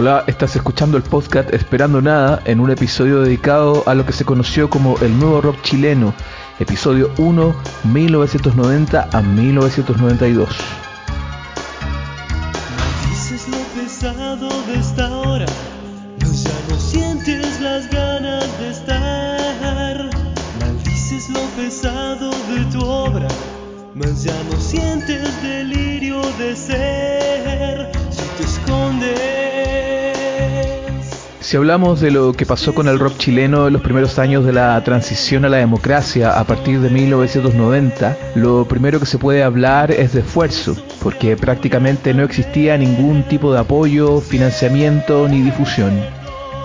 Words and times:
Hola, 0.00 0.24
estás 0.26 0.56
escuchando 0.56 0.96
el 0.96 1.02
podcast 1.02 1.52
Esperando 1.52 2.00
Nada 2.00 2.40
en 2.46 2.60
un 2.60 2.70
episodio 2.70 3.20
dedicado 3.20 3.82
a 3.84 3.94
lo 3.94 4.06
que 4.06 4.14
se 4.14 4.24
conoció 4.24 4.70
como 4.70 4.96
el 5.00 5.18
nuevo 5.18 5.42
rock 5.42 5.60
chileno, 5.60 6.14
episodio 6.58 7.12
1, 7.18 7.54
1990 7.84 9.10
a 9.12 9.20
1992. 9.20 10.79
Si 31.50 31.56
hablamos 31.56 32.00
de 32.00 32.12
lo 32.12 32.32
que 32.32 32.46
pasó 32.46 32.76
con 32.76 32.86
el 32.86 33.00
rock 33.00 33.18
chileno 33.18 33.66
en 33.66 33.72
los 33.72 33.82
primeros 33.82 34.20
años 34.20 34.44
de 34.44 34.52
la 34.52 34.80
transición 34.84 35.44
a 35.44 35.48
la 35.48 35.56
democracia 35.56 36.38
a 36.38 36.44
partir 36.44 36.78
de 36.78 36.90
1990, 36.90 38.16
lo 38.36 38.66
primero 38.68 39.00
que 39.00 39.06
se 39.06 39.18
puede 39.18 39.42
hablar 39.42 39.90
es 39.90 40.12
de 40.12 40.20
esfuerzo, 40.20 40.76
porque 41.02 41.36
prácticamente 41.36 42.14
no 42.14 42.22
existía 42.22 42.78
ningún 42.78 43.24
tipo 43.24 43.52
de 43.52 43.58
apoyo, 43.58 44.20
financiamiento 44.20 45.26
ni 45.26 45.42
difusión. 45.42 45.90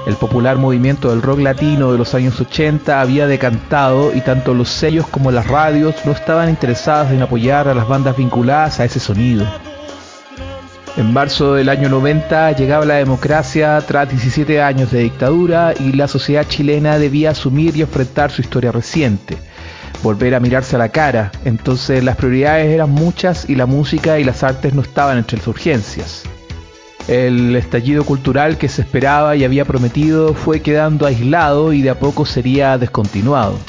El 0.06 0.18
popular 0.18 0.58
movimiento 0.58 1.10
del 1.10 1.24
rock 1.24 1.40
latino 1.40 1.92
de 1.92 1.98
los 1.98 2.14
años 2.14 2.40
80 2.40 3.02
había 3.02 3.26
decantado 3.26 4.16
y 4.16 4.22
tanto 4.22 4.54
los 4.54 4.70
sellos 4.70 5.08
como 5.08 5.32
las 5.32 5.48
radios 5.48 5.96
no 6.06 6.12
estaban 6.12 6.48
interesadas 6.48 7.12
en 7.12 7.24
apoyar 7.24 7.68
a 7.68 7.74
las 7.74 7.88
bandas 7.88 8.16
vinculadas 8.18 8.80
a 8.80 8.86
ese 8.86 9.00
sonido. 9.00 9.48
En 10.98 11.12
marzo 11.12 11.56
del 11.56 11.68
año 11.68 11.90
90 11.90 12.54
llegaba 12.54 12.86
la 12.86 12.96
democracia 12.96 13.84
tras 13.86 14.10
17 14.10 14.62
años 14.62 14.92
de 14.92 15.00
dictadura 15.00 15.74
y 15.78 15.92
la 15.92 16.08
sociedad 16.08 16.48
chilena 16.48 16.98
debía 16.98 17.32
asumir 17.32 17.76
y 17.76 17.82
enfrentar 17.82 18.32
su 18.32 18.42
historia 18.42 18.72
reciente, 18.72 19.38
volver 20.04 20.34
a 20.36 20.40
mirarse 20.40 20.78
a 20.78 20.80
la 20.80 20.90
cara. 20.90 21.34
Entonces 21.44 22.02
las 22.02 22.16
prioridades 22.16 22.68
eran 22.68 22.92
muchas 22.92 23.50
y 23.50 23.56
la 23.56 23.66
música 23.66 24.20
y 24.20 24.24
las 24.24 24.42
artes 24.42 24.74
no 24.74 24.82
estaban 24.82 25.18
entre 25.18 25.38
las 25.38 25.48
urgencias. 25.48 26.24
El 27.10 27.58
estallido 27.58 28.06
cultural 28.06 28.58
que 28.58 28.70
se 28.70 28.82
esperaba 28.82 29.36
y 29.36 29.44
había 29.44 29.66
prometido 29.66 30.34
fue 30.34 30.62
quedando 30.62 31.06
aislado 31.06 31.74
y 31.74 31.82
de 31.82 31.90
a 31.90 32.00
poco 32.00 32.26
sería 32.26 32.78
descontinuado. 32.78 33.60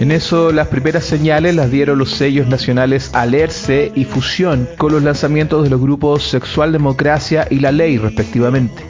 En 0.00 0.12
eso 0.12 0.50
las 0.50 0.68
primeras 0.68 1.04
señales 1.04 1.54
las 1.54 1.70
dieron 1.70 1.98
los 1.98 2.12
sellos 2.12 2.46
nacionales 2.48 3.10
Alerce 3.12 3.92
y 3.94 4.06
Fusión 4.06 4.66
con 4.78 4.92
los 4.92 5.02
lanzamientos 5.02 5.62
de 5.62 5.68
los 5.68 5.78
grupos 5.78 6.22
Sexual 6.22 6.72
Democracia 6.72 7.46
y 7.50 7.60
La 7.60 7.70
Ley 7.70 7.98
respectivamente, 7.98 8.82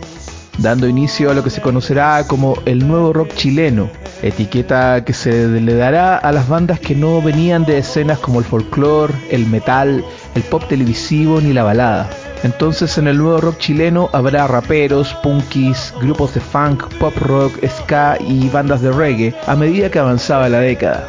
dando 0.58 0.86
inicio 0.86 1.28
a 1.32 1.34
lo 1.34 1.42
que 1.42 1.50
se 1.50 1.60
conocerá 1.60 2.24
como 2.28 2.54
el 2.64 2.86
nuevo 2.86 3.12
rock 3.12 3.34
chileno, 3.34 3.90
etiqueta 4.22 5.04
que 5.04 5.12
se 5.12 5.48
le 5.48 5.74
dará 5.74 6.16
a 6.16 6.30
las 6.30 6.48
bandas 6.48 6.78
que 6.78 6.94
no 6.94 7.20
venían 7.20 7.64
de 7.64 7.78
escenas 7.78 8.20
como 8.20 8.38
el 8.38 8.44
folclore, 8.44 9.12
el 9.32 9.46
metal, 9.46 10.04
el 10.36 10.42
pop 10.44 10.62
televisivo 10.68 11.40
ni 11.40 11.52
la 11.52 11.64
balada. 11.64 12.08
Entonces 12.42 12.96
en 12.96 13.06
el 13.06 13.18
nuevo 13.18 13.40
rock 13.40 13.58
chileno 13.58 14.08
habrá 14.12 14.46
raperos, 14.46 15.14
punkis, 15.22 15.92
grupos 16.00 16.34
de 16.34 16.40
funk, 16.40 16.84
pop 16.98 17.14
rock, 17.18 17.52
ska 17.66 18.16
y 18.18 18.48
bandas 18.48 18.80
de 18.80 18.90
reggae 18.90 19.34
a 19.46 19.54
medida 19.56 19.90
que 19.90 19.98
avanzaba 19.98 20.48
la 20.48 20.60
década. 20.60 21.06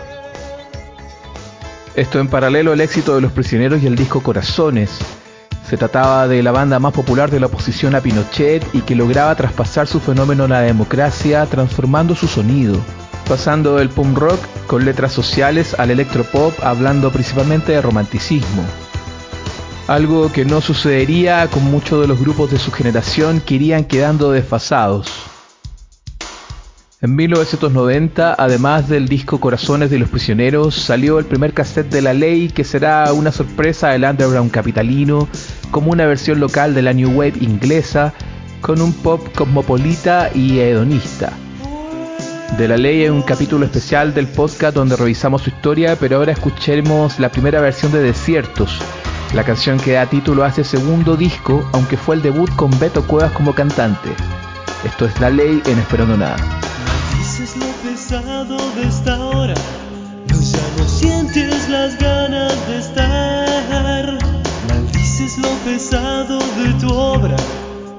Esto 1.96 2.20
en 2.20 2.28
paralelo 2.28 2.74
al 2.74 2.82
éxito 2.82 3.16
de 3.16 3.22
Los 3.22 3.32
Prisioneros 3.32 3.82
y 3.82 3.88
el 3.88 3.96
disco 3.96 4.22
Corazones. 4.22 5.00
Se 5.70 5.78
trataba 5.78 6.28
de 6.28 6.44
la 6.44 6.52
banda 6.52 6.80
más 6.80 6.94
popular 6.94 7.32
de 7.32 7.40
la 7.40 7.46
oposición 7.46 7.96
a 7.96 8.02
Pinochet 8.02 8.66
y 8.74 8.82
que 8.82 8.96
lograba 8.96 9.36
traspasar 9.36 9.88
su 9.88 10.02
fenómeno 10.02 10.44
a 10.44 10.50
la 10.50 10.62
democracia 10.62 11.46
transformando 11.46 12.14
su 12.14 12.28
sonido, 12.28 12.78
pasando 13.28 13.78
del 13.78 13.90
punk 13.90 14.18
rock 14.18 14.40
con 14.68 14.84
letras 14.84 15.14
sociales 15.14 15.76
al 15.80 15.92
electropop 15.92 16.54
hablando 16.62 17.10
principalmente 17.10 17.72
de 17.72 17.82
romanticismo 17.82 18.66
algo 19.92 20.32
que 20.32 20.46
no 20.46 20.62
sucedería 20.62 21.46
con 21.48 21.66
muchos 21.66 22.00
de 22.00 22.08
los 22.08 22.18
grupos 22.18 22.50
de 22.50 22.58
su 22.58 22.72
generación 22.72 23.42
que 23.42 23.56
irían 23.56 23.84
quedando 23.84 24.32
desfasados. 24.32 25.12
En 27.02 27.14
1990, 27.14 28.36
además 28.38 28.88
del 28.88 29.10
disco 29.10 29.42
Corazones 29.42 29.90
de 29.90 30.00
los 30.00 30.08
Prisioneros, 30.08 30.76
salió 30.76 31.20
el 31.20 31.26
primer 31.26 31.54
cassette 31.54 31.90
de 31.90 32.02
La 32.02 32.14
Ley 32.14 32.48
que 32.48 32.64
será 32.64 33.12
una 33.12 33.34
sorpresa 33.34 33.90
del 33.90 34.06
underground 34.06 34.52
capitalino, 34.52 35.28
como 35.72 35.92
una 35.92 36.06
versión 36.06 36.40
local 36.40 36.74
de 36.74 36.84
la 36.84 36.94
New 36.94 37.10
Wave 37.10 37.40
inglesa, 37.42 38.14
con 38.62 38.80
un 38.80 38.94
pop 38.94 39.22
cosmopolita 39.36 40.30
y 40.34 40.60
hedonista. 40.60 41.34
De 42.58 42.68
La 42.68 42.78
Ley 42.78 43.02
hay 43.02 43.10
un 43.10 43.24
capítulo 43.24 43.66
especial 43.66 44.14
del 44.14 44.28
podcast 44.28 44.74
donde 44.74 44.96
revisamos 44.96 45.42
su 45.42 45.50
historia, 45.50 45.98
pero 46.00 46.18
ahora 46.18 46.32
escucharemos 46.32 47.20
la 47.20 47.30
primera 47.30 47.60
versión 47.60 47.92
de 47.92 48.04
Desiertos, 48.04 48.80
la 49.34 49.44
canción 49.46 49.80
que 49.80 49.94
da 49.94 50.06
título 50.06 50.44
a 50.44 50.50
este 50.50 50.64
segundo 50.64 51.16
disco, 51.16 51.66
aunque 51.74 51.96
fue 51.96 52.16
el 52.16 52.22
debut 52.22 52.54
con 52.56 52.70
Beto 52.80 53.06
Cuevas 53.08 53.32
como 53.32 53.54
cantante. 53.54 54.10
Esto 54.84 55.06
es 55.06 55.20
La 55.22 55.30
Ley 55.30 55.62
en 55.66 55.80
Esperando 55.80 56.18
Nada. 56.18 56.36
Maldices 56.38 57.56
lo 57.56 57.68
pesado 57.90 58.58
de 58.76 58.88
esta 58.88 59.18
hora, 59.26 59.54
pues 60.28 60.52
ya 60.52 60.64
no 60.78 60.88
sientes 60.88 61.70
las 61.70 61.98
ganas 61.98 62.54
de 62.68 62.80
estar. 62.80 64.18
Maldices 64.68 65.38
lo 65.38 65.50
pesado 65.64 66.40
de 66.40 66.74
tu 66.82 66.94
obra, 66.94 67.38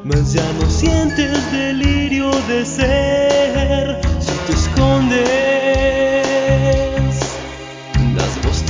mas 0.04 0.34
ya 0.34 0.44
no 0.60 0.68
sientes 0.68 1.50
delirio 1.50 2.30
de 2.48 2.66
ser. 2.66 4.00
Si 4.20 4.32
te 4.46 4.52
escondes, 4.52 6.11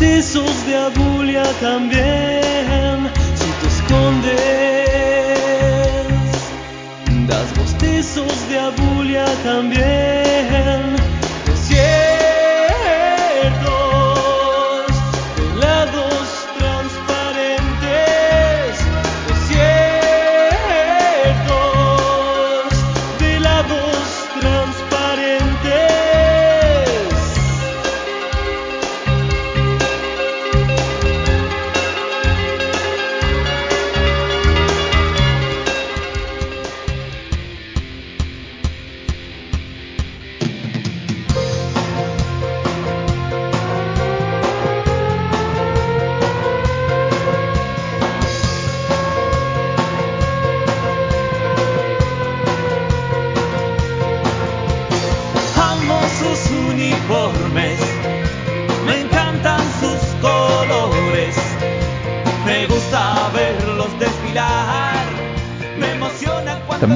bostezos 0.02 0.66
de 0.66 0.76
abulia 0.76 1.44
también. 1.60 3.08
Si 3.36 3.50
te 3.60 3.66
escondes, 3.68 4.32
das 7.28 7.54
bostezos 7.56 8.48
de 8.48 8.58
abulia 8.58 9.24
también. 9.44 10.31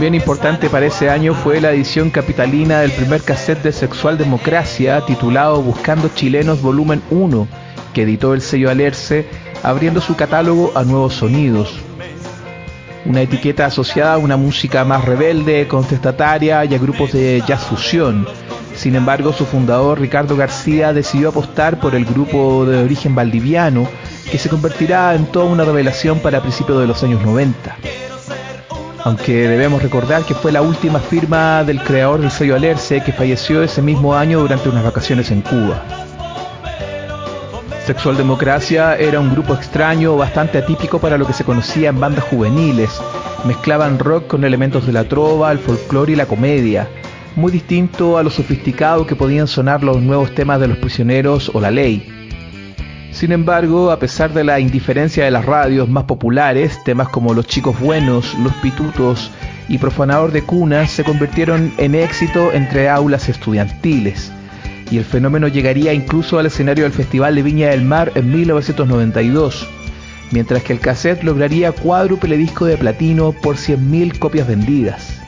También 0.07 0.23
importante 0.23 0.71
para 0.71 0.87
ese 0.87 1.11
año 1.11 1.35
fue 1.35 1.61
la 1.61 1.73
edición 1.73 2.11
capitalina 2.11 2.79
del 2.79 2.93
primer 2.93 3.23
cassette 3.23 3.65
de 3.65 3.73
Sexual 3.73 4.17
Democracia 4.17 5.01
titulado 5.05 5.61
Buscando 5.61 6.11
Chilenos 6.15 6.63
Volumen 6.63 7.03
1, 7.11 7.49
que 7.93 8.03
editó 8.03 8.33
el 8.33 8.41
sello 8.41 8.71
Alerce, 8.71 9.27
abriendo 9.65 10.01
su 10.01 10.15
catálogo 10.15 10.71
a 10.77 10.85
nuevos 10.85 11.15
sonidos. 11.15 11.81
Una 13.05 13.23
etiqueta 13.23 13.67
asociada 13.67 14.15
a 14.15 14.19
una 14.19 14.37
música 14.37 14.85
más 14.85 15.05
rebelde, 15.05 15.67
contestataria 15.67 16.65
y 16.65 16.73
a 16.77 16.79
grupos 16.79 17.11
de 17.13 17.43
jazz 17.45 17.65
fusión. 17.65 18.29
Sin 18.77 18.95
embargo, 18.95 19.33
su 19.33 19.45
fundador 19.45 19.99
Ricardo 19.99 20.37
García 20.37 20.93
decidió 20.93 21.31
apostar 21.31 21.81
por 21.81 21.97
el 21.97 22.05
grupo 22.05 22.65
de 22.65 22.85
origen 22.85 23.17
valdiviano, 23.17 23.89
que 24.31 24.39
se 24.39 24.49
convertirá 24.49 25.17
en 25.17 25.27
toda 25.27 25.47
una 25.47 25.65
revelación 25.65 26.21
para 26.21 26.43
principios 26.43 26.79
de 26.81 26.87
los 26.87 27.03
años 27.03 27.23
90 27.23 27.96
aunque 29.07 29.47
debemos 29.47 29.81
recordar 29.81 30.25
que 30.25 30.35
fue 30.35 30.51
la 30.51 30.63
última 30.63 30.99
firma 30.99 31.63
del 31.63 31.81
creador 31.81 32.21
del 32.21 32.33
sello 32.33 32.57
Alerce 32.57 33.05
que 33.05 33.13
falleció 33.13 33.63
ese 33.63 33.81
mismo 33.81 34.17
año 34.17 34.41
durante 34.41 34.69
unas 34.69 34.83
vacaciones 34.83 35.31
en 35.31 35.43
Cuba. 35.43 35.81
Sexual 37.87 38.17
Democracia 38.17 38.97
era 38.97 39.21
un 39.21 39.31
grupo 39.31 39.55
extraño, 39.55 40.17
bastante 40.17 40.59
atípico 40.59 40.99
para 40.99 41.19
lo 41.19 41.25
que 41.25 41.35
se 41.35 41.45
conocía 41.45 41.91
en 41.91 42.01
bandas 42.01 42.25
juveniles, 42.25 42.91
Mezclaban 43.45 44.01
rock 44.01 44.27
con 44.27 44.43
elementos 44.43 44.85
de 44.87 44.93
la 44.93 45.05
trova, 45.05 45.53
el 45.53 45.61
folclore 45.61 46.15
y 46.15 46.17
la 46.17 46.27
comedia, 46.27 46.89
muy 47.37 47.53
distinto 47.53 48.19
a 48.19 48.25
lo 48.25 48.31
sofisticado 48.31 49.07
que 49.07 49.15
podían 49.15 49.47
sonar 49.47 49.85
los 49.85 50.03
nuevos 50.03 50.35
temas 50.35 50.59
de 50.59 50.67
los 50.67 50.79
prisioneros 50.79 51.49
o 51.55 51.61
la 51.61 51.71
ley. 51.71 52.16
Sin 53.17 53.33
embargo, 53.33 53.91
a 53.93 53.99
pesar 53.99 54.35
de 54.35 54.45
la 54.45 54.61
indiferencia 54.61 55.25
de 55.25 55.31
las 55.31 55.47
radios 55.47 55.89
más 55.89 56.05
populares, 56.05 56.79
temas 56.85 57.09
como 57.09 57.33
Los 57.33 57.47
chicos 57.47 57.81
buenos, 57.81 58.35
Los 58.41 58.53
pitutos 58.57 59.31
y 59.71 59.79
Profanador 59.79 60.33
de 60.33 60.43
cunas 60.43 60.91
se 60.91 61.03
convirtieron 61.03 61.73
en 61.79 61.95
éxito 61.95 62.53
entre 62.53 62.91
aulas 62.91 63.31
estudiantiles. 63.31 64.31
Y 64.91 64.99
el 64.99 65.05
fenómeno 65.07 65.49
llegaría 65.49 65.95
incluso 65.95 66.39
al 66.39 66.45
escenario 66.45 66.85
del 66.85 66.93
Festival 66.93 67.37
de 67.37 67.43
Viña 67.43 67.69
del 67.71 67.87
Mar 67.87 68.13
en 68.17 68.31
1992, 68.31 69.67
mientras 70.31 70.63
que 70.63 70.75
el 70.75 70.81
cassette 70.81 71.23
lograría 71.23 71.73
cuádruple 71.73 72.37
disco 72.37 72.67
de 72.67 72.77
platino 72.77 73.33
por 73.33 73.57
100.000 73.57 74.19
copias 74.19 74.47
vendidas. 74.47 75.26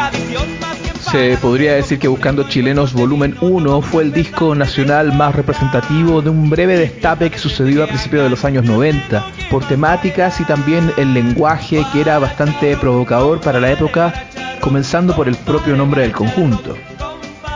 Tradición 0.00 0.46
Se 1.10 1.36
podría 1.38 1.74
decir 1.74 1.98
que 1.98 2.08
Buscando 2.08 2.44
Chilenos 2.48 2.92
Volumen 2.92 3.36
1 3.40 3.82
fue 3.82 4.04
el 4.04 4.12
disco 4.12 4.54
nacional 4.54 5.12
más 5.12 5.34
representativo 5.34 6.22
de 6.22 6.30
un 6.30 6.48
breve 6.50 6.76
destape 6.76 7.30
que 7.30 7.38
sucedió 7.38 7.84
a 7.84 7.86
principios 7.86 8.24
de 8.24 8.30
los 8.30 8.44
años 8.44 8.64
90, 8.64 9.24
por 9.50 9.64
temáticas 9.66 10.40
y 10.40 10.44
también 10.44 10.92
el 10.96 11.14
lenguaje 11.14 11.84
que 11.92 12.00
era 12.00 12.18
bastante 12.18 12.76
provocador 12.76 13.40
para 13.40 13.60
la 13.60 13.72
época, 13.72 14.12
comenzando 14.60 15.16
por 15.16 15.28
el 15.28 15.36
propio 15.36 15.76
nombre 15.76 16.02
del 16.02 16.12
conjunto. 16.12 16.76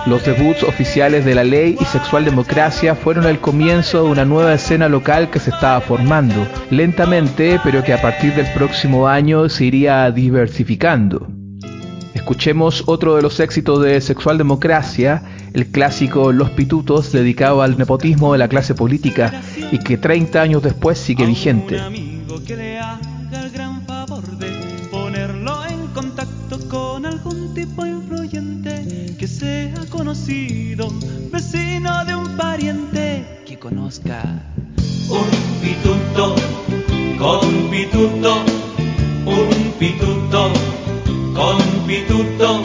Los 0.06 0.22
debuts 0.26 0.62
oficiales 0.64 1.24
de 1.24 1.34
la 1.34 1.44
ley 1.44 1.78
y 1.80 1.84
sexual 1.86 2.26
democracia 2.26 2.94
fueron 2.94 3.24
el 3.24 3.38
comienzo 3.38 4.04
de 4.04 4.10
una 4.10 4.26
nueva 4.26 4.52
escena 4.52 4.86
local 4.86 5.30
que 5.30 5.38
se 5.38 5.48
estaba 5.48 5.80
formando, 5.80 6.46
lentamente, 6.70 7.58
pero 7.64 7.82
que 7.82 7.94
a 7.94 8.02
partir 8.02 8.34
del 8.34 8.46
próximo 8.52 9.08
año 9.08 9.48
se 9.48 9.64
iría 9.64 10.10
diversificando. 10.10 11.26
Escuchemos 12.12 12.84
otro 12.86 13.16
de 13.16 13.22
los 13.22 13.40
éxitos 13.40 13.82
de 13.82 13.98
Sexual 14.02 14.36
Democracia, 14.36 15.22
el 15.54 15.68
clásico 15.68 16.32
Los 16.32 16.50
Pitutos, 16.50 17.10
dedicado 17.10 17.62
al 17.62 17.78
nepotismo 17.78 18.32
de 18.34 18.38
la 18.38 18.48
clase 18.48 18.74
política 18.74 19.40
y 19.72 19.78
que 19.78 19.96
30 19.96 20.40
años 20.40 20.62
después 20.62 20.98
sigue 20.98 21.24
vigente. 21.24 21.80
Vecino 30.26 32.04
de 32.04 32.14
un 32.14 32.36
pariente 32.36 33.42
que 33.46 33.58
conozca. 33.58 34.22
Un 35.08 35.28
pituto 35.60 36.34
con 37.18 37.46
un 37.46 37.70
pituto, 37.70 38.44
un 39.26 39.72
pituto 39.78 40.52
con 41.34 41.56
un 41.56 41.86
pituto, 41.86 42.62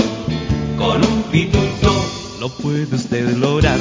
con 0.78 1.04
un 1.04 1.24
pituto, 1.32 1.92
lo 2.40 2.50
puede 2.50 2.96
usted 2.96 3.36
lograr. 3.38 3.80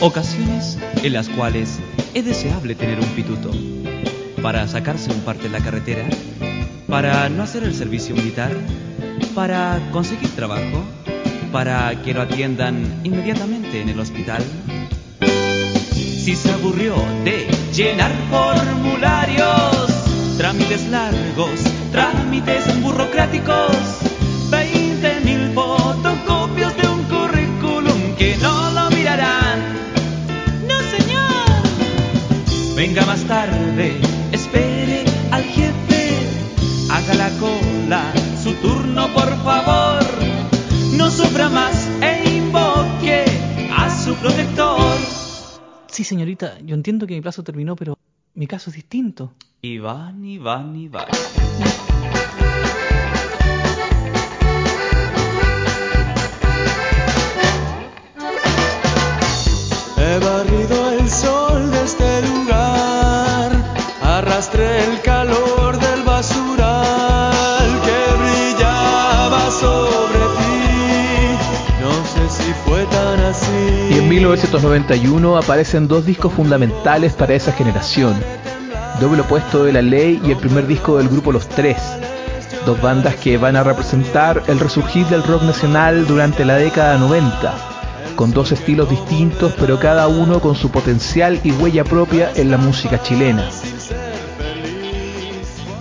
Ocasiones 0.00 0.78
en 1.02 1.12
las 1.12 1.28
cuales 1.28 1.78
es 2.14 2.24
deseable 2.24 2.74
tener 2.74 2.98
un 2.98 3.06
pituto 3.08 3.50
para 4.42 4.66
sacarse 4.66 5.10
un 5.10 5.20
parte 5.20 5.44
de 5.44 5.50
la 5.50 5.60
carretera, 5.60 6.04
para 6.88 7.28
no 7.28 7.44
hacer 7.44 7.62
el 7.62 7.74
servicio 7.74 8.14
militar, 8.14 8.50
para 9.34 9.80
conseguir 9.92 10.28
trabajo, 10.30 10.84
para 11.52 12.02
que 12.02 12.12
lo 12.12 12.22
atiendan 12.22 13.00
inmediatamente 13.04 13.80
en 13.80 13.88
el 13.88 14.00
hospital. 14.00 14.42
Si 15.20 16.34
se 16.34 16.52
aburrió 16.52 16.94
de 17.24 17.46
llenar 17.72 18.10
formularios, 18.30 19.86
trámites 20.36 20.88
largos, 20.88 21.60
trámites 21.92 22.82
burocráticos, 22.82 23.76
20 24.50 25.20
mil 25.20 25.41
Sí, 46.02 46.08
señorita, 46.08 46.58
yo 46.64 46.74
entiendo 46.74 47.06
que 47.06 47.14
mi 47.14 47.20
plazo 47.20 47.44
terminó, 47.44 47.76
pero 47.76 47.96
mi 48.34 48.48
caso 48.48 48.70
es 48.70 48.74
distinto. 48.74 49.34
Iván, 49.60 50.24
Iván, 50.24 50.74
Iván. 50.74 51.06
He 59.96 60.18
barrido 60.18 60.71
1991 74.12 75.38
aparecen 75.38 75.88
dos 75.88 76.04
discos 76.04 76.34
fundamentales 76.34 77.14
para 77.14 77.32
esa 77.32 77.50
generación. 77.50 78.14
Doble 79.00 79.22
opuesto 79.22 79.64
de 79.64 79.72
la 79.72 79.80
ley 79.80 80.20
y 80.22 80.32
el 80.32 80.36
primer 80.36 80.66
disco 80.66 80.98
del 80.98 81.08
grupo 81.08 81.32
Los 81.32 81.48
Tres. 81.48 81.78
Dos 82.66 82.78
bandas 82.82 83.14
que 83.14 83.38
van 83.38 83.56
a 83.56 83.62
representar 83.62 84.42
el 84.48 84.60
resurgir 84.60 85.06
del 85.06 85.22
rock 85.22 85.44
nacional 85.44 86.06
durante 86.06 86.44
la 86.44 86.56
década 86.56 86.98
90, 86.98 87.54
con 88.14 88.32
dos 88.32 88.52
estilos 88.52 88.90
distintos 88.90 89.54
pero 89.58 89.80
cada 89.80 90.08
uno 90.08 90.40
con 90.40 90.56
su 90.56 90.70
potencial 90.70 91.40
y 91.42 91.52
huella 91.52 91.84
propia 91.84 92.30
en 92.36 92.50
la 92.50 92.58
música 92.58 93.00
chilena. 93.00 93.48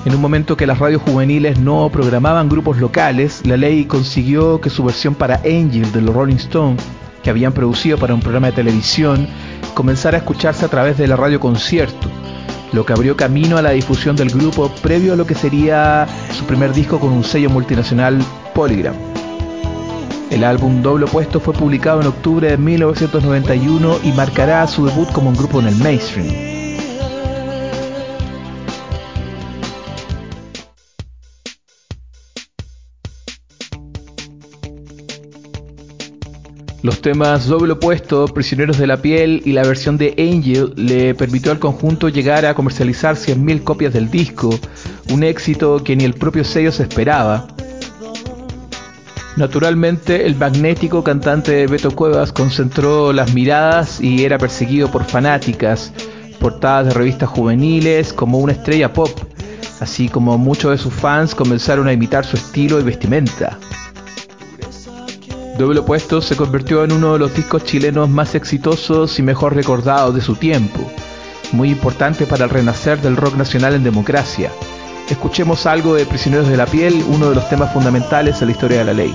En 0.06 0.16
un 0.16 0.22
momento 0.22 0.56
que 0.56 0.68
las 0.68 0.80
radios 0.80 1.02
juveniles 1.02 1.60
no 1.60 1.90
programaban 1.90 2.48
grupos 2.48 2.78
locales, 2.78 3.46
la 3.46 3.58
ley 3.58 3.84
consiguió 3.84 4.62
que 4.62 4.70
su 4.70 4.86
versión 4.86 5.16
para 5.16 5.36
Angel 5.44 5.92
de 5.92 6.02
los 6.02 6.16
Rolling 6.16 6.38
Stones 6.38 6.82
que 7.24 7.30
habían 7.30 7.54
producido 7.54 7.98
para 7.98 8.14
un 8.14 8.22
programa 8.22 8.48
de 8.48 8.54
televisión 8.54 9.28
comenzara 9.74 10.18
a 10.18 10.20
escucharse 10.20 10.66
a 10.66 10.70
través 10.70 10.98
de 10.98 11.08
la 11.08 11.16
radio 11.16 11.40
concierto, 11.40 12.08
lo 12.74 12.86
que 12.86 12.94
abrió 12.94 13.16
camino 13.16 13.58
a 13.58 13.62
la 13.62 13.72
difusión 13.72 14.16
del 14.16 14.30
grupo 14.30 14.70
previo 14.82 15.14
a 15.14 15.16
lo 15.16 15.26
que 15.26 15.36
sería 15.36 16.08
su 16.32 16.46
primer 16.46 16.74
disco 16.74 17.00
con 17.00 17.12
un 17.12 17.24
sello 17.24 17.50
multinacional 17.50 18.20
Polygram. 18.54 18.96
El 20.30 20.46
álbum 20.46 20.82
Doble 20.82 21.06
Opuesto 21.06 21.42
fue 21.42 21.54
publicado 21.54 22.02
en 22.02 22.08
octubre 22.08 22.50
de 22.50 22.58
1991 22.58 23.98
y 24.04 24.12
marcará 24.14 24.66
su 24.66 24.86
debut 24.86 25.12
como 25.12 25.30
un 25.30 25.36
grupo 25.36 25.60
en 25.60 25.68
el 25.68 25.76
mainstream. 25.76 26.51
Los 36.84 37.00
temas 37.00 37.46
Doble 37.46 37.74
Opuesto, 37.74 38.26
Prisioneros 38.26 38.80
de 38.80 38.88
la 38.88 38.98
Piel 38.98 39.44
y 39.46 39.52
la 39.52 39.62
versión 39.62 39.98
de 39.98 40.16
Angel 40.18 40.74
le 40.76 41.14
permitió 41.14 41.52
al 41.52 41.60
conjunto 41.60 42.10
llegar 42.10 42.44
a 42.44 42.56
comercializar 42.56 43.16
100.000 43.16 43.64
copias 43.64 43.94
del 43.94 44.10
disco, 44.10 44.50
un 45.12 45.24
éxito 45.24 45.84
que 45.84 45.96
ni 45.96 46.06
el 46.06 46.16
propio 46.16 46.44
sello 46.44 46.72
se 46.72 46.82
esperaba. 46.82 47.48
Naturalmente, 49.38 50.26
el 50.26 50.36
magnético 50.36 51.04
cantante 51.04 51.68
Beto 51.68 51.92
Cuevas 51.92 52.32
concentró 52.32 53.14
las 53.14 53.32
miradas 53.32 54.02
y 54.02 54.26
era 54.26 54.40
perseguido 54.40 54.90
por 54.90 55.04
fanáticas, 55.04 55.94
portadas 56.40 56.88
de 56.88 56.94
revistas 56.96 57.30
juveniles 57.30 58.12
como 58.12 58.40
una 58.40 58.54
estrella 58.54 58.92
pop, 58.92 59.12
así 59.82 60.10
como 60.10 60.36
muchos 60.40 60.72
de 60.72 60.78
sus 60.80 60.94
fans 60.94 61.36
comenzaron 61.36 61.88
a 61.88 61.94
imitar 61.94 62.26
su 62.26 62.38
estilo 62.38 62.80
y 62.80 62.84
vestimenta. 62.84 63.60
Doble 65.58 65.80
Opuesto 65.80 66.22
se 66.22 66.36
convirtió 66.36 66.84
en 66.84 66.92
uno 66.92 67.14
de 67.14 67.20
los 67.20 67.36
discos 67.36 67.64
chilenos 67.64 68.10
más 68.10 68.36
exitosos 68.36 69.20
y 69.20 69.22
mejor 69.22 69.56
recordados 69.56 70.16
de 70.16 70.22
su 70.22 70.36
tiempo, 70.36 70.92
muy 71.52 71.70
importante 71.70 72.26
para 72.26 72.46
el 72.46 72.50
renacer 72.50 73.02
del 73.02 73.18
rock 73.18 73.36
nacional 73.36 73.76
en 73.76 73.84
democracia, 73.84 74.52
Escuchemos 75.12 75.66
algo 75.66 75.96
de 75.96 76.06
Prisioneros 76.06 76.48
de 76.48 76.56
la 76.56 76.66
Piel, 76.66 77.04
uno 77.10 77.28
de 77.28 77.36
los 77.36 77.50
temas 77.50 77.74
fundamentales 77.74 78.42
en 78.42 78.48
la 78.48 78.52
historia 78.54 78.78
de 78.80 78.86
la 78.86 78.94
ley. 78.94 79.14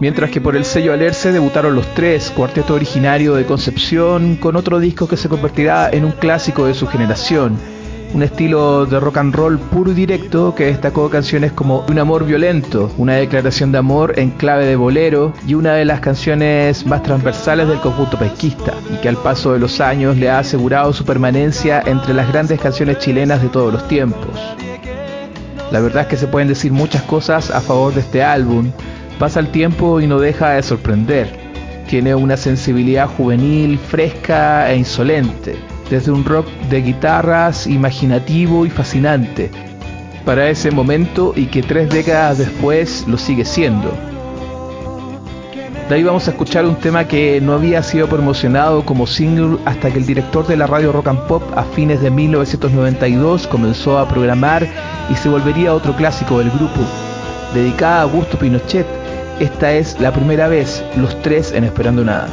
Mientras 0.00 0.30
que 0.30 0.40
por 0.40 0.56
el 0.56 0.64
sello 0.64 0.92
Alerce 0.92 1.32
debutaron 1.32 1.74
los 1.74 1.86
tres, 1.94 2.30
cuarteto 2.30 2.74
originario 2.74 3.34
de 3.34 3.46
Concepción, 3.46 4.36
con 4.36 4.56
otro 4.56 4.78
disco 4.78 5.08
que 5.08 5.16
se 5.16 5.28
convertirá 5.28 5.90
en 5.90 6.04
un 6.04 6.12
clásico 6.12 6.66
de 6.66 6.74
su 6.74 6.86
generación. 6.86 7.56
Un 8.12 8.22
estilo 8.22 8.86
de 8.86 9.00
rock 9.00 9.16
and 9.16 9.34
roll 9.34 9.58
puro 9.58 9.90
y 9.90 9.94
directo 9.94 10.54
que 10.54 10.66
destacó 10.66 11.10
canciones 11.10 11.50
como 11.50 11.84
Un 11.88 11.98
amor 11.98 12.24
violento, 12.24 12.92
una 12.96 13.14
declaración 13.14 13.72
de 13.72 13.78
amor 13.78 14.16
en 14.16 14.30
clave 14.30 14.66
de 14.66 14.76
bolero 14.76 15.32
y 15.48 15.54
una 15.54 15.72
de 15.74 15.84
las 15.84 15.98
canciones 15.98 16.86
más 16.86 17.02
transversales 17.02 17.66
del 17.66 17.80
conjunto 17.80 18.16
pesquista, 18.16 18.74
y 18.92 19.00
que 19.00 19.08
al 19.08 19.16
paso 19.16 19.52
de 19.52 19.58
los 19.58 19.80
años 19.80 20.16
le 20.16 20.30
ha 20.30 20.38
asegurado 20.38 20.92
su 20.92 21.04
permanencia 21.04 21.82
entre 21.86 22.14
las 22.14 22.28
grandes 22.28 22.60
canciones 22.60 22.98
chilenas 22.98 23.42
de 23.42 23.48
todos 23.48 23.72
los 23.72 23.88
tiempos. 23.88 24.38
La 25.72 25.80
verdad 25.80 26.02
es 26.02 26.08
que 26.08 26.16
se 26.16 26.28
pueden 26.28 26.46
decir 26.46 26.70
muchas 26.70 27.02
cosas 27.02 27.50
a 27.50 27.60
favor 27.60 27.92
de 27.94 28.02
este 28.02 28.22
álbum, 28.22 28.70
Pasa 29.18 29.40
el 29.40 29.48
tiempo 29.48 30.00
y 30.00 30.06
no 30.06 30.18
deja 30.18 30.50
de 30.50 30.62
sorprender. 30.62 31.28
Tiene 31.88 32.14
una 32.14 32.36
sensibilidad 32.36 33.08
juvenil, 33.08 33.78
fresca 33.78 34.70
e 34.70 34.76
insolente, 34.76 35.56
desde 35.90 36.10
un 36.10 36.24
rock 36.24 36.48
de 36.68 36.82
guitarras 36.82 37.66
imaginativo 37.66 38.66
y 38.66 38.70
fascinante, 38.70 39.50
para 40.24 40.48
ese 40.48 40.70
momento 40.70 41.32
y 41.36 41.46
que 41.46 41.62
tres 41.62 41.90
décadas 41.90 42.38
después 42.38 43.04
lo 43.06 43.16
sigue 43.18 43.44
siendo. 43.44 43.92
De 45.88 45.96
ahí 45.96 46.02
vamos 46.02 46.26
a 46.26 46.30
escuchar 46.30 46.64
un 46.64 46.76
tema 46.76 47.06
que 47.06 47.42
no 47.42 47.52
había 47.52 47.82
sido 47.82 48.08
promocionado 48.08 48.86
como 48.86 49.06
single 49.06 49.58
hasta 49.66 49.90
que 49.90 49.98
el 49.98 50.06
director 50.06 50.46
de 50.46 50.56
la 50.56 50.66
radio 50.66 50.92
Rock 50.92 51.08
and 51.08 51.26
Pop 51.26 51.42
a 51.54 51.62
fines 51.62 52.00
de 52.00 52.10
1992 52.10 53.46
comenzó 53.46 53.98
a 53.98 54.08
programar 54.08 54.66
y 55.10 55.14
se 55.14 55.28
volvería 55.28 55.74
otro 55.74 55.94
clásico 55.94 56.38
del 56.38 56.50
grupo, 56.50 56.80
dedicada 57.52 57.98
a 57.98 58.02
Augusto 58.02 58.38
Pinochet, 58.38 58.86
esta 59.40 59.72
es 59.72 59.98
la 60.00 60.12
primera 60.12 60.48
vez, 60.48 60.84
los 60.96 61.20
tres 61.22 61.52
en 61.52 61.64
Esperando 61.64 62.04
Nada. 62.04 62.28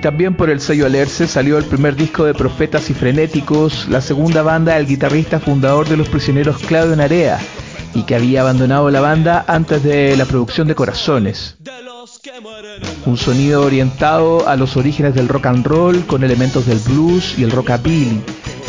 También 0.00 0.34
por 0.34 0.50
el 0.50 0.60
sello 0.60 0.86
Alerce 0.86 1.26
salió 1.26 1.58
el 1.58 1.64
primer 1.64 1.94
disco 1.94 2.24
de 2.24 2.34
Profetas 2.34 2.88
y 2.90 2.94
Frenéticos, 2.94 3.86
la 3.88 4.00
segunda 4.00 4.42
banda 4.42 4.74
del 4.74 4.86
guitarrista 4.86 5.40
fundador 5.40 5.88
de 5.88 5.96
Los 5.96 6.08
Prisioneros 6.08 6.58
Claudio 6.58 6.96
Narea, 6.96 7.38
y 7.94 8.04
que 8.04 8.14
había 8.14 8.40
abandonado 8.40 8.90
la 8.90 9.00
banda 9.00 9.44
antes 9.46 9.82
de 9.82 10.16
la 10.16 10.24
producción 10.24 10.68
de 10.68 10.74
Corazones. 10.74 11.56
Un 13.04 13.16
sonido 13.16 13.62
orientado 13.62 14.48
a 14.48 14.56
los 14.56 14.76
orígenes 14.76 15.14
del 15.14 15.28
rock 15.28 15.46
and 15.46 15.66
roll 15.66 16.06
con 16.06 16.24
elementos 16.24 16.66
del 16.66 16.78
blues 16.78 17.38
y 17.38 17.44
el 17.44 17.50
rockabilly, 17.50 18.22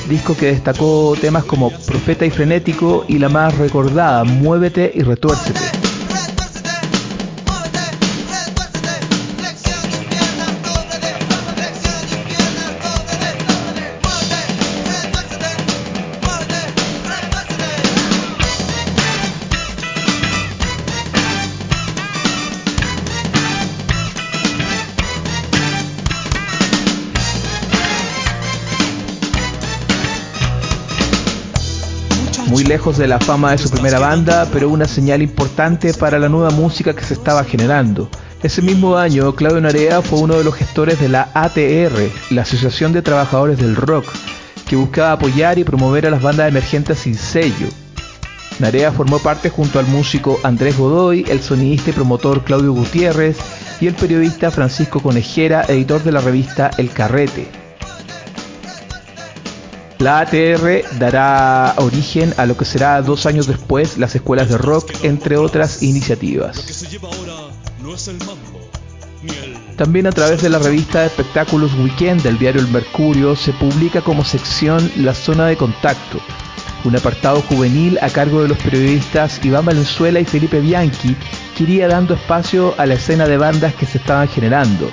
disco 0.10 0.36
que 0.36 0.48
destacó 0.48 1.16
temas 1.20 1.46
como 1.46 1.70
Profeta 1.70 2.26
y 2.26 2.30
Frenético 2.30 3.06
y 3.08 3.20
la 3.20 3.30
más 3.30 3.58
recordada 3.58 4.24
Muévete 4.24 4.92
y 4.94 5.02
Retuércete. 5.02 5.81
Lejos 32.72 32.98
de 32.98 33.06
la 33.06 33.20
fama 33.20 33.52
de 33.52 33.58
su 33.58 33.70
primera 33.70 34.00
banda, 34.00 34.48
pero 34.54 34.70
una 34.70 34.86
señal 34.86 35.22
importante 35.22 35.94
para 35.94 36.18
la 36.18 36.30
nueva 36.30 36.52
música 36.52 36.96
que 36.96 37.04
se 37.04 37.16
estaba 37.16 37.44
generando. 37.44 38.10
Ese 38.42 38.62
mismo 38.62 38.96
año, 38.96 39.36
Claudio 39.36 39.60
Narea 39.60 40.02
fue 40.02 40.20
uno 40.20 40.38
de 40.38 40.46
los 40.46 40.56
gestores 40.56 40.98
de 41.02 41.10
la 41.10 41.28
ATR, 41.34 42.10
la 42.30 42.44
Asociación 42.44 42.94
de 42.94 43.02
Trabajadores 43.02 43.58
del 43.58 43.76
Rock, 43.76 44.06
que 44.70 44.78
buscaba 44.78 45.12
apoyar 45.12 45.60
y 45.60 45.66
promover 45.66 46.08
a 46.08 46.12
las 46.12 46.22
bandas 46.22 46.48
emergentes 46.48 47.00
sin 47.00 47.16
sello. 47.16 47.68
Narea 48.60 48.94
formó 48.94 49.20
parte 49.20 49.50
junto 49.50 49.78
al 49.78 49.88
músico 49.88 50.40
Andrés 50.44 50.78
Godoy, 50.78 51.26
el 51.28 51.42
sonidista 51.42 51.90
y 51.90 51.94
promotor 51.94 52.46
Claudio 52.46 52.72
Gutiérrez 52.72 53.36
y 53.82 53.88
el 53.88 53.96
periodista 53.96 54.50
Francisco 54.50 55.02
Conejera, 55.02 55.66
editor 55.68 56.02
de 56.04 56.14
la 56.14 56.22
revista 56.22 56.72
El 56.78 56.90
Carrete. 56.92 57.61
La 60.02 60.22
ATR 60.22 60.98
dará 60.98 61.76
origen 61.78 62.34
a 62.38 62.48
lo 62.48 62.58
que 62.58 62.66
será 62.66 63.00
dos 63.04 63.28
años 63.28 63.46
después 63.46 64.00
las 64.00 64.16
escuelas 64.16 64.50
de 64.50 64.58
rock, 64.58 64.92
entre 65.04 65.38
otras 65.38 65.84
iniciativas. 65.84 66.58
También 69.78 70.08
a 70.08 70.12
través 70.12 70.42
de 70.42 70.50
la 70.50 70.58
revista 70.58 71.02
de 71.02 71.06
espectáculos 71.06 71.72
Weekend 71.76 72.24
del 72.24 72.40
diario 72.40 72.62
El 72.62 72.70
Mercurio 72.70 73.36
se 73.36 73.54
publica 73.54 74.02
como 74.02 74.26
sección 74.26 74.92
La 74.98 75.14
Zona 75.14 75.46
de 75.46 75.56
Contacto, 75.56 76.20
un 76.84 76.96
apartado 76.96 77.40
juvenil 77.44 78.00
a 78.02 78.10
cargo 78.10 78.42
de 78.42 78.48
los 78.48 78.58
periodistas 78.58 79.40
Iván 79.46 79.66
Valenzuela 79.66 80.20
y 80.20 80.26
Felipe 80.26 80.62
Bianchi, 80.62 81.16
que 81.56 81.62
iría 81.62 81.88
dando 81.88 82.16
espacio 82.16 82.74
a 82.80 82.88
la 82.88 82.96
escena 82.96 83.28
de 83.28 83.38
bandas 83.38 83.76
que 83.76 83.86
se 83.86 84.00
estaban 84.00 84.28
generando. 84.28 84.90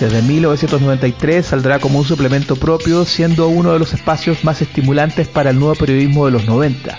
Desde 0.00 0.22
1993 0.22 1.46
saldrá 1.46 1.78
como 1.78 2.00
un 2.00 2.04
suplemento 2.04 2.56
propio, 2.56 3.04
siendo 3.04 3.48
uno 3.48 3.72
de 3.72 3.78
los 3.78 3.94
espacios 3.94 4.44
más 4.44 4.60
estimulantes 4.60 5.28
para 5.28 5.50
el 5.50 5.58
nuevo 5.58 5.76
periodismo 5.76 6.26
de 6.26 6.32
los 6.32 6.44
90. 6.46 6.98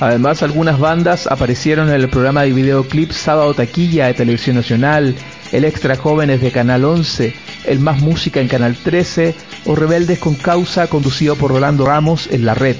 Además, 0.00 0.42
algunas 0.42 0.78
bandas 0.78 1.26
aparecieron 1.26 1.88
en 1.88 1.94
el 1.94 2.08
programa 2.08 2.42
de 2.42 2.52
videoclips 2.52 3.16
Sábado 3.16 3.54
Taquilla 3.54 4.06
de 4.06 4.14
Televisión 4.14 4.56
Nacional, 4.56 5.16
el 5.50 5.64
Extra 5.64 5.96
Jóvenes 5.96 6.40
de 6.40 6.52
Canal 6.52 6.84
11, 6.84 7.34
el 7.64 7.80
Más 7.80 8.00
Música 8.00 8.40
en 8.40 8.48
Canal 8.48 8.76
13 8.76 9.34
o 9.64 9.74
Rebeldes 9.74 10.18
con 10.18 10.34
Causa 10.34 10.86
conducido 10.88 11.36
por 11.36 11.50
Rolando 11.50 11.86
Ramos 11.86 12.28
en 12.30 12.44
la 12.44 12.54
red. 12.54 12.76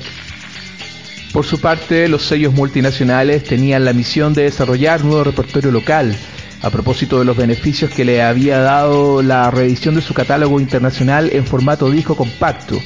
Por 1.33 1.45
su 1.45 1.61
parte, 1.61 2.09
los 2.09 2.23
sellos 2.23 2.55
multinacionales 2.55 3.43
tenían 3.45 3.85
la 3.85 3.93
misión 3.93 4.33
de 4.33 4.45
desarrollar 4.45 5.05
nuevo 5.05 5.25
repertorio 5.25 5.73
local, 5.73 6.15
a 6.63 6.71
propósito 6.71 7.19
de 7.19 7.25
los 7.25 7.37
beneficios 7.37 7.91
que 7.91 8.05
le 8.05 8.23
había 8.23 8.59
dado 8.59 9.23
la 9.23 9.51
reedición 9.51 9.95
de 9.95 10.03
su 10.03 10.15
catálogo 10.15 10.61
internacional 10.61 11.31
en 11.33 11.47
formato 11.47 11.91
disco 11.91 12.17
compacto, 12.17 12.81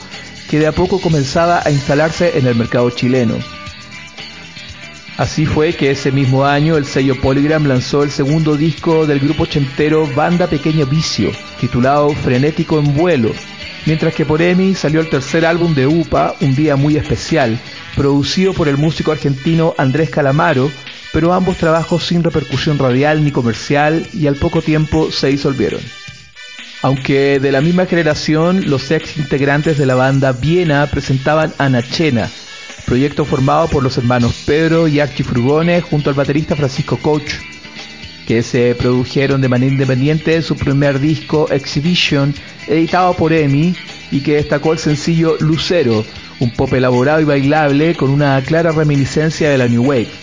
que 0.50 0.59
de 0.59 0.67
a 0.67 0.73
poco 0.73 1.00
comenzaba 1.00 1.62
a 1.64 1.71
instalarse 1.71 2.38
en 2.38 2.47
el 2.47 2.55
mercado 2.55 2.91
chileno. 2.91 3.37
Así 5.19 5.47
fue 5.47 5.75
que 5.75 5.91
ese 5.91 6.11
mismo 6.11 6.47
año 6.47 6.76
el 6.76 6.87
sello 6.87 7.21
Polygram 7.21 7.67
lanzó 7.67 8.02
el 8.02 8.11
segundo 8.11 8.57
disco 8.57 9.07
del 9.07 9.21
grupo 9.21 9.47
chentero 9.47 10.07
Banda 10.14 10.47
Pequeño 10.47 10.87
Vicio, 10.87 11.31
titulado 11.61 12.11
Frenético 12.11 12.79
en 12.79 12.95
Vuelo, 12.95 13.31
mientras 13.87 14.14
que 14.14 14.25
por 14.25 14.41
EMI 14.41 14.75
salió 14.75 15.00
el 15.00 15.11
tercer 15.11 15.45
álbum 15.45 15.75
de 15.75 15.87
UPA, 15.87 16.35
Un 16.41 16.55
Día 16.55 16.76
Muy 16.76 16.97
Especial, 16.97 17.59
producido 17.95 18.55
por 18.55 18.69
el 18.69 18.79
músico 18.79 19.12
argentino 19.12 19.75
Andrés 19.76 20.09
Calamaro, 20.09 20.71
pero 21.12 21.33
ambos 21.33 21.59
trabajos 21.59 22.07
sin 22.07 22.25
repercusión 22.25 22.78
radial 22.78 23.25
ni 23.25 23.31
comercial 23.31 24.07
y 24.12 24.26
al 24.26 24.37
poco 24.37 24.62
tiempo 24.62 25.11
se 25.12 25.28
disolvieron. 25.28 25.81
Aunque 26.83 27.38
de 27.38 27.52
la 27.52 27.61
misma 27.61 27.87
generación, 27.87 28.69
los 28.69 28.90
ex 28.90 29.16
integrantes 29.16 29.78
de 29.78 29.87
la 29.87 29.95
banda 29.95 30.33
Viena 30.33 30.87
presentaban 30.88 31.54
Anachena, 31.59 32.28
proyecto 32.87 33.25
formado 33.25 33.69
por 33.69 33.85
los 33.85 33.97
hermanos 33.99 34.35
Pedro 34.45 34.88
y 34.88 34.99
Archie 34.99 35.25
Frugone 35.25 35.81
junto 35.81 36.11
al 36.11 36.16
baterista 36.16 36.57
Francisco 36.57 36.97
Coach, 36.97 37.35
que 38.26 38.42
se 38.42 38.75
produjeron 38.75 39.40
de 39.40 39.49
manera 39.49 39.73
independiente 39.73 40.42
su 40.42 40.57
primer 40.57 40.99
disco 40.99 41.49
Exhibition, 41.50 42.35
editado 42.66 43.14
por 43.14 43.33
EMI, 43.33 43.76
y 44.11 44.21
que 44.21 44.35
destacó 44.35 44.73
el 44.73 44.78
sencillo 44.78 45.37
Lucero, 45.38 46.04
un 46.40 46.50
pop 46.52 46.73
elaborado 46.73 47.21
y 47.21 47.25
bailable 47.25 47.95
con 47.95 48.11
una 48.11 48.40
clara 48.42 48.73
reminiscencia 48.73 49.50
de 49.50 49.59
la 49.59 49.69
New 49.69 49.85
Wave. 49.85 50.22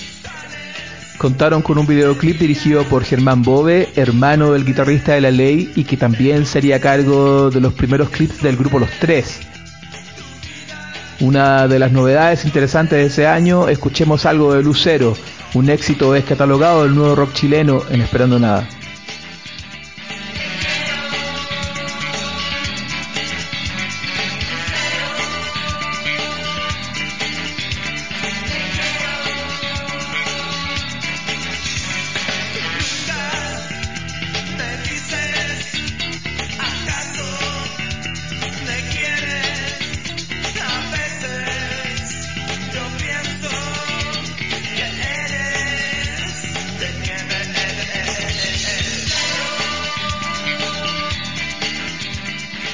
Contaron 1.19 1.61
con 1.61 1.77
un 1.77 1.85
videoclip 1.85 2.39
dirigido 2.39 2.85
por 2.85 3.03
Germán 3.03 3.41
Bove, 3.41 3.89
hermano 3.97 4.53
del 4.53 4.63
guitarrista 4.63 5.15
de 5.15 5.19
La 5.19 5.31
Ley 5.31 5.69
y 5.75 5.83
que 5.83 5.97
también 5.97 6.45
sería 6.45 6.77
a 6.77 6.79
cargo 6.79 7.51
de 7.51 7.59
los 7.59 7.73
primeros 7.73 8.09
clips 8.09 8.41
del 8.41 8.55
grupo 8.55 8.79
Los 8.79 8.89
Tres. 9.01 9.41
Una 11.19 11.67
de 11.67 11.77
las 11.77 11.91
novedades 11.91 12.45
interesantes 12.45 12.97
de 12.97 13.05
ese 13.07 13.27
año, 13.27 13.67
escuchemos 13.67 14.25
algo 14.25 14.53
de 14.53 14.63
Lucero, 14.63 15.13
un 15.55 15.69
éxito 15.69 16.13
descatalogado 16.13 16.83
del 16.83 16.95
nuevo 16.95 17.15
rock 17.15 17.33
chileno 17.33 17.81
en 17.89 17.99
Esperando 17.99 18.39
Nada. 18.39 18.65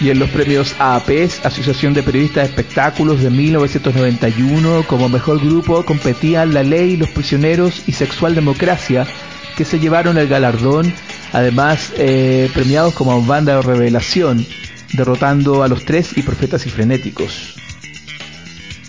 Y 0.05 0.11
en 0.11 0.19
los 0.19 0.29
premios 0.29 0.75
AAPES, 0.77 1.43
Asociación 1.45 1.95
de 1.95 2.03
Periodistas 2.03 2.43
de 2.43 2.49
Espectáculos 2.49 3.23
de 3.23 3.31
1991, 3.31 4.85
como 4.87 5.09
mejor 5.09 5.39
grupo 5.39 5.83
competían 5.83 6.53
La 6.53 6.61
Ley, 6.61 6.95
Los 6.95 7.09
Prisioneros 7.09 7.81
y 7.87 7.93
Sexual 7.93 8.35
Democracia, 8.35 9.07
que 9.57 9.65
se 9.65 9.79
llevaron 9.79 10.19
el 10.19 10.27
galardón, 10.27 10.93
además 11.33 11.91
eh, 11.97 12.51
premiados 12.53 12.93
como 12.93 13.19
banda 13.23 13.55
de 13.55 13.63
revelación, 13.63 14.45
derrotando 14.93 15.63
a 15.63 15.67
los 15.67 15.85
tres 15.85 16.15
y 16.15 16.21
Profetas 16.21 16.67
y 16.67 16.69
Frenéticos. 16.69 17.55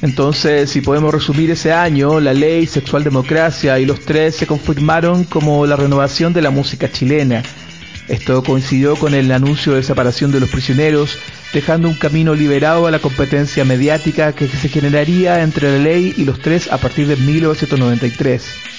Entonces, 0.02 0.68
si 0.68 0.83
podemos 0.83 1.14
resumir 1.14 1.50
ese 1.50 1.72
año, 1.72 2.20
la 2.20 2.35
ley, 2.35 2.66
sexual 2.66 3.05
democracia 3.05 3.79
y 3.79 3.87
los 3.87 4.00
tres 4.00 4.37
se 4.37 4.46
confirmaron 4.46 5.24
como 5.24 5.64
la 5.64 5.76
renovación 5.76 6.35
de 6.35 6.42
la 6.42 6.50
música 6.50 6.92
chilena, 6.92 7.42
esto 8.09 8.42
coincidió 8.42 8.97
con 8.97 9.14
el 9.14 9.33
anuncio 9.33 9.75
de 9.75 9.83
separación 9.83 10.31
de 10.31 10.40
los 10.40 10.51
prisioneros, 10.51 11.19
dejando 11.53 11.88
un 11.88 11.95
camino 11.95 12.35
liberado 12.35 12.87
a 12.87 12.90
la 12.90 13.01
competencia 13.01 13.64
mediática 13.64 14.33
que 14.33 14.47
se 14.47 14.69
generaría 14.69 15.42
entre 15.42 15.71
la 15.73 15.83
ley 15.83 16.14
y 16.16 16.25
los 16.25 16.40
tres 16.40 16.71
a 16.71 16.79
partir 16.79 17.07
de 17.09 17.16
1993. 17.16 18.76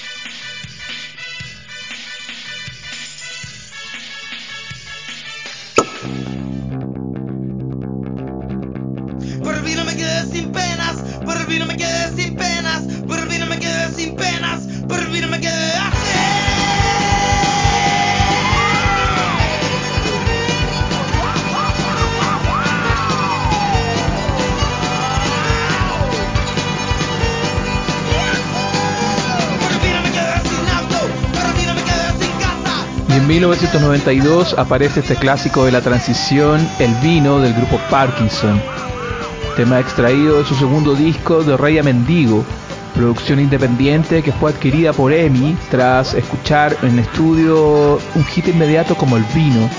1992 33.48 34.58
aparece 34.58 35.00
este 35.00 35.16
clásico 35.16 35.64
de 35.64 35.72
la 35.72 35.80
transición, 35.80 36.68
El 36.78 36.94
vino 36.96 37.40
del 37.40 37.54
grupo 37.54 37.80
Parkinson, 37.88 38.60
tema 39.56 39.80
extraído 39.80 40.36
de 40.36 40.44
su 40.44 40.54
segundo 40.54 40.94
disco 40.94 41.42
de 41.42 41.56
Rey 41.56 41.82
Mendigo, 41.82 42.44
producción 42.94 43.40
independiente 43.40 44.22
que 44.22 44.32
fue 44.32 44.50
adquirida 44.50 44.92
por 44.92 45.14
EMI 45.14 45.56
tras 45.70 46.12
escuchar 46.12 46.76
en 46.82 46.98
estudio 46.98 47.98
un 48.14 48.24
hit 48.26 48.48
inmediato 48.48 48.94
como 48.94 49.16
El 49.16 49.24
vino, 49.34 49.70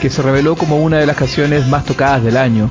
que 0.00 0.08
se 0.08 0.22
reveló 0.22 0.56
como 0.56 0.78
una 0.78 0.96
de 0.96 1.04
las 1.04 1.18
canciones 1.18 1.68
más 1.68 1.84
tocadas 1.84 2.24
del 2.24 2.38
año. 2.38 2.70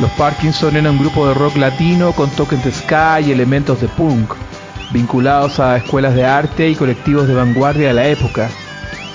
Los 0.00 0.10
Parkinson 0.12 0.74
eran 0.74 0.94
un 0.94 0.98
grupo 0.98 1.28
de 1.28 1.34
rock 1.34 1.58
latino 1.58 2.10
con 2.10 2.28
toques 2.30 2.64
de 2.64 2.72
ska 2.72 3.20
y 3.20 3.30
elementos 3.30 3.80
de 3.80 3.86
punk 3.86 4.34
vinculados 4.90 5.60
a 5.60 5.76
escuelas 5.76 6.14
de 6.14 6.24
arte 6.24 6.68
y 6.68 6.74
colectivos 6.74 7.28
de 7.28 7.34
vanguardia 7.34 7.88
de 7.88 7.94
la 7.94 8.08
época. 8.08 8.48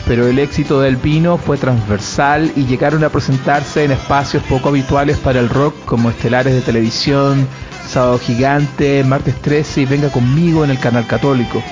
Pero 0.05 0.27
el 0.27 0.39
éxito 0.39 0.81
del 0.81 0.97
Pino 0.97 1.38
fue 1.38 1.57
transversal 1.57 2.51
y 2.55 2.65
llegaron 2.65 3.03
a 3.03 3.09
presentarse 3.09 3.86
en 3.86 3.91
espacios 3.91 4.43
poco 4.43 4.69
habituales 4.69 5.17
para 5.17 5.39
el 5.39 5.49
rock 5.49 5.75
como 5.86 6.09
estelares 6.09 6.53
de 6.53 6.62
televisión, 6.62 7.47
Sábado 7.88 8.19
Gigante, 8.19 9.03
Martes 9.03 9.41
13 9.41 9.81
y 9.81 9.86
Venga 9.86 10.09
conmigo 10.09 10.63
en 10.63 10.71
el 10.71 10.79
canal 10.79 11.07
católico. 11.07 11.63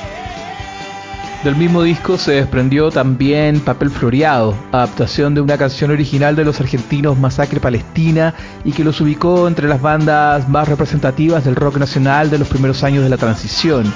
Del 1.44 1.56
mismo 1.56 1.82
disco 1.82 2.20
se 2.20 2.34
desprendió 2.34 2.92
también 2.92 3.62
Papel 3.62 3.90
Floreado, 3.90 4.56
adaptación 4.72 5.34
de 5.34 5.42
una 5.42 5.58
canción 5.58 5.90
original 5.90 6.36
de 6.36 6.46
los 6.46 6.60
argentinos 6.62 7.18
Masacre 7.18 7.60
Palestina 7.60 8.36
y 8.64 8.74
que 8.74 8.84
los 8.84 9.02
ubicó 9.02 9.48
entre 9.48 9.68
las 9.68 9.82
bandas 9.82 10.48
más 10.48 10.68
representativas 10.68 11.44
del 11.44 11.56
rock 11.56 11.78
nacional 11.78 12.30
de 12.30 12.38
los 12.38 12.48
primeros 12.48 12.84
años 12.84 13.04
de 13.04 13.10
la 13.10 13.18
transición, 13.18 13.92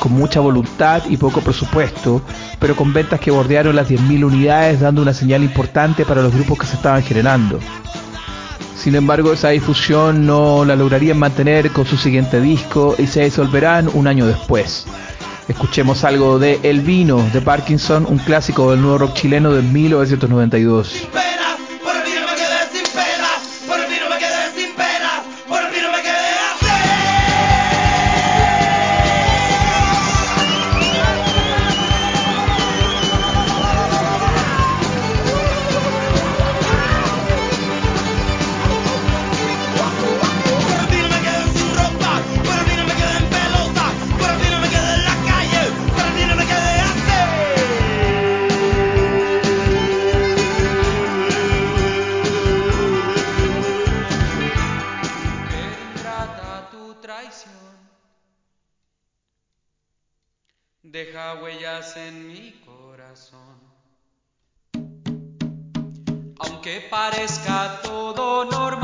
con 0.00 0.10
mucha 0.10 0.40
voluntad 0.40 1.04
y 1.08 1.16
poco 1.16 1.42
presupuesto, 1.42 2.22
pero 2.58 2.74
con 2.74 2.92
ventas 2.92 3.20
que 3.20 3.30
bordearon 3.30 3.76
las 3.76 3.88
10.000 3.88 4.24
unidades 4.24 4.80
dando 4.80 5.02
una 5.02 5.14
señal 5.14 5.44
importante 5.44 6.04
para 6.04 6.22
los 6.22 6.34
grupos 6.34 6.58
que 6.58 6.66
se 6.66 6.74
estaban 6.74 7.04
generando. 7.04 7.60
Sin 8.74 8.96
embargo, 8.96 9.32
esa 9.32 9.50
difusión 9.50 10.26
no 10.26 10.64
la 10.64 10.74
lograrían 10.74 11.18
mantener 11.18 11.70
con 11.70 11.86
su 11.86 11.96
siguiente 11.96 12.40
disco 12.40 12.96
y 12.98 13.06
se 13.06 13.22
disolverán 13.22 13.88
un 13.94 14.08
año 14.08 14.26
después. 14.26 14.86
Escuchemos 15.50 16.04
algo 16.04 16.38
de 16.38 16.60
El 16.62 16.80
Vino 16.80 17.28
de 17.32 17.40
Parkinson, 17.40 18.06
un 18.08 18.18
clásico 18.18 18.70
del 18.70 18.80
nuevo 18.80 18.98
rock 18.98 19.14
chileno 19.14 19.52
de 19.52 19.62
1992. 19.62 21.08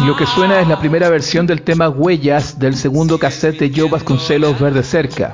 Lo 0.07 0.15
que 0.15 0.25
suena 0.25 0.61
es 0.61 0.69
la 0.69 0.79
primera 0.79 1.11
versión 1.11 1.49
del 1.49 1.63
tema 1.63 1.89
Huellas 1.89 2.61
del 2.61 2.77
segundo 2.77 3.19
cassette 3.19 3.59
de 3.59 3.73
Joe 3.75 3.91
Vasconcelos 3.91 4.57
Verde 4.61 4.85
Cerca. 4.85 5.33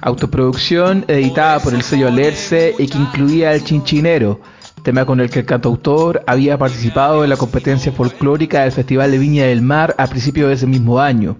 Autoproducción 0.00 1.04
editada 1.08 1.58
por 1.58 1.74
el 1.74 1.82
sello 1.82 2.06
Alerce 2.06 2.76
y 2.78 2.86
que 2.86 2.98
incluía 2.98 3.52
El 3.52 3.64
Chinchinero, 3.64 4.40
tema 4.84 5.04
con 5.04 5.18
el 5.18 5.28
que 5.28 5.40
el 5.40 5.44
cantautor 5.44 6.22
había 6.28 6.56
participado 6.56 7.24
en 7.24 7.30
la 7.30 7.36
competencia 7.36 7.90
folclórica 7.90 8.62
del 8.62 8.70
Festival 8.70 9.10
de 9.10 9.18
Viña 9.18 9.46
del 9.46 9.60
Mar 9.60 9.96
a 9.98 10.06
principios 10.06 10.46
de 10.46 10.54
ese 10.54 10.68
mismo 10.68 11.00
año. 11.00 11.36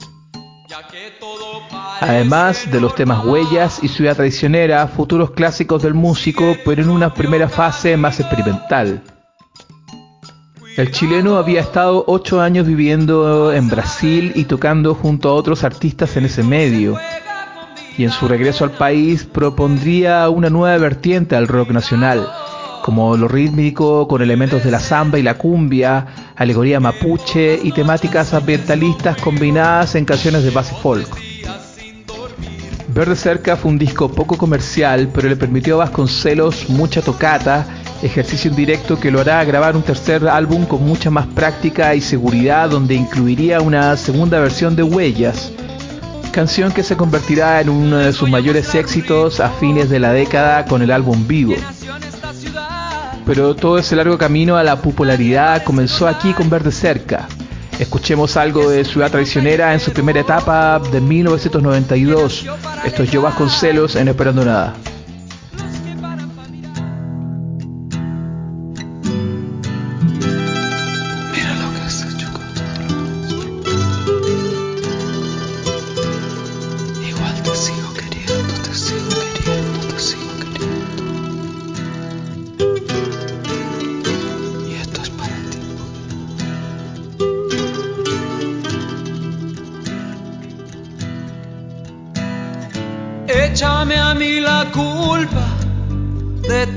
Además 2.01 2.68
de 2.68 2.81
los 2.81 2.96
temas 2.96 3.24
Huellas 3.24 3.79
y 3.81 3.87
Ciudad 3.87 4.16
Traicionera, 4.16 4.88
futuros 4.88 5.31
clásicos 5.31 5.85
del 5.85 5.94
músico, 5.94 6.57
pero 6.64 6.83
en 6.83 6.90
una 6.90 7.14
primera 7.14 7.48
fase 7.48 7.96
más 7.96 8.18
experimental. 8.18 9.05
El 10.78 10.92
chileno 10.92 11.38
había 11.38 11.60
estado 11.60 12.04
ocho 12.06 12.40
años 12.40 12.64
viviendo 12.64 13.52
en 13.52 13.68
Brasil 13.68 14.30
y 14.36 14.44
tocando 14.44 14.94
junto 14.94 15.28
a 15.28 15.34
otros 15.34 15.64
artistas 15.64 16.16
en 16.16 16.26
ese 16.26 16.44
medio, 16.44 16.96
y 17.96 18.04
en 18.04 18.12
su 18.12 18.28
regreso 18.28 18.62
al 18.62 18.70
país 18.70 19.24
propondría 19.24 20.28
una 20.28 20.50
nueva 20.50 20.78
vertiente 20.78 21.34
al 21.34 21.48
rock 21.48 21.70
nacional, 21.70 22.28
como 22.84 23.16
lo 23.16 23.26
rítmico 23.26 24.06
con 24.06 24.22
elementos 24.22 24.62
de 24.62 24.70
la 24.70 24.78
samba 24.78 25.18
y 25.18 25.24
la 25.24 25.34
cumbia, 25.34 26.06
alegoría 26.36 26.78
mapuche 26.78 27.58
y 27.60 27.72
temáticas 27.72 28.32
ambientalistas 28.32 29.16
combinadas 29.16 29.96
en 29.96 30.04
canciones 30.04 30.44
de 30.44 30.50
base 30.50 30.76
folk. 30.76 31.08
Verde 32.98 33.14
Cerca 33.14 33.56
fue 33.56 33.70
un 33.70 33.78
disco 33.78 34.11
poco 34.11 34.37
comercial, 34.37 35.08
pero 35.14 35.28
le 35.28 35.37
permitió 35.37 35.76
a 35.76 35.84
Vasconcelos 35.84 36.68
mucha 36.68 37.00
tocata, 37.00 37.64
ejercicio 38.02 38.50
indirecto 38.50 38.98
que 38.98 39.12
lo 39.12 39.20
hará 39.20 39.44
grabar 39.44 39.76
un 39.76 39.84
tercer 39.84 40.26
álbum 40.26 40.66
con 40.66 40.84
mucha 40.84 41.08
más 41.08 41.28
práctica 41.28 41.94
y 41.94 42.00
seguridad, 42.00 42.68
donde 42.68 42.96
incluiría 42.96 43.61
una 43.61 43.96
segunda 43.96 44.40
versión 44.40 44.74
de 44.74 44.82
Huellas, 44.82 45.52
canción 46.32 46.72
que 46.72 46.82
se 46.82 46.96
convertirá 46.96 47.61
en 47.61 47.68
uno 47.68 47.98
de 47.98 48.12
sus 48.12 48.28
mayores 48.28 48.74
éxitos 48.74 49.38
a 49.38 49.48
fines 49.48 49.88
de 49.90 50.00
la 50.00 50.12
década 50.12 50.64
con 50.64 50.82
el 50.82 50.90
álbum 50.90 51.24
Vivo. 51.28 51.54
Pero 53.24 53.54
todo 53.54 53.78
ese 53.78 53.94
largo 53.94 54.18
camino 54.18 54.56
a 54.56 54.64
la 54.64 54.82
popularidad 54.82 55.62
comenzó 55.62 56.08
aquí 56.08 56.32
con 56.32 56.50
Verde 56.50 56.72
Cerca. 56.72 57.28
Escuchemos 57.78 58.36
algo 58.36 58.68
de 58.68 58.84
Ciudad 58.84 59.10
Traicionera 59.10 59.72
en 59.72 59.78
su 59.78 59.92
primera 59.92 60.20
etapa 60.20 60.80
de 60.80 61.00
1992. 61.00 62.46
Esto 62.84 63.02
es 63.04 63.10
Yo 63.10 63.22
Vasconcelos 63.22 63.94
en 63.94 64.08
Esperando 64.08 64.44
Nada. 64.44 64.74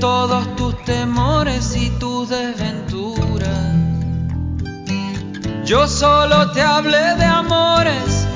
Todos 0.02 0.56
tus 0.56 0.76
temores 0.82 1.76
y 1.76 1.88
tus 1.90 2.28
desventuras. 2.28 3.48
Yo 5.64 5.86
solo 5.86 6.50
te 6.50 6.60
hablé 6.60 7.14
de 7.14 7.24
amores 7.24 8.26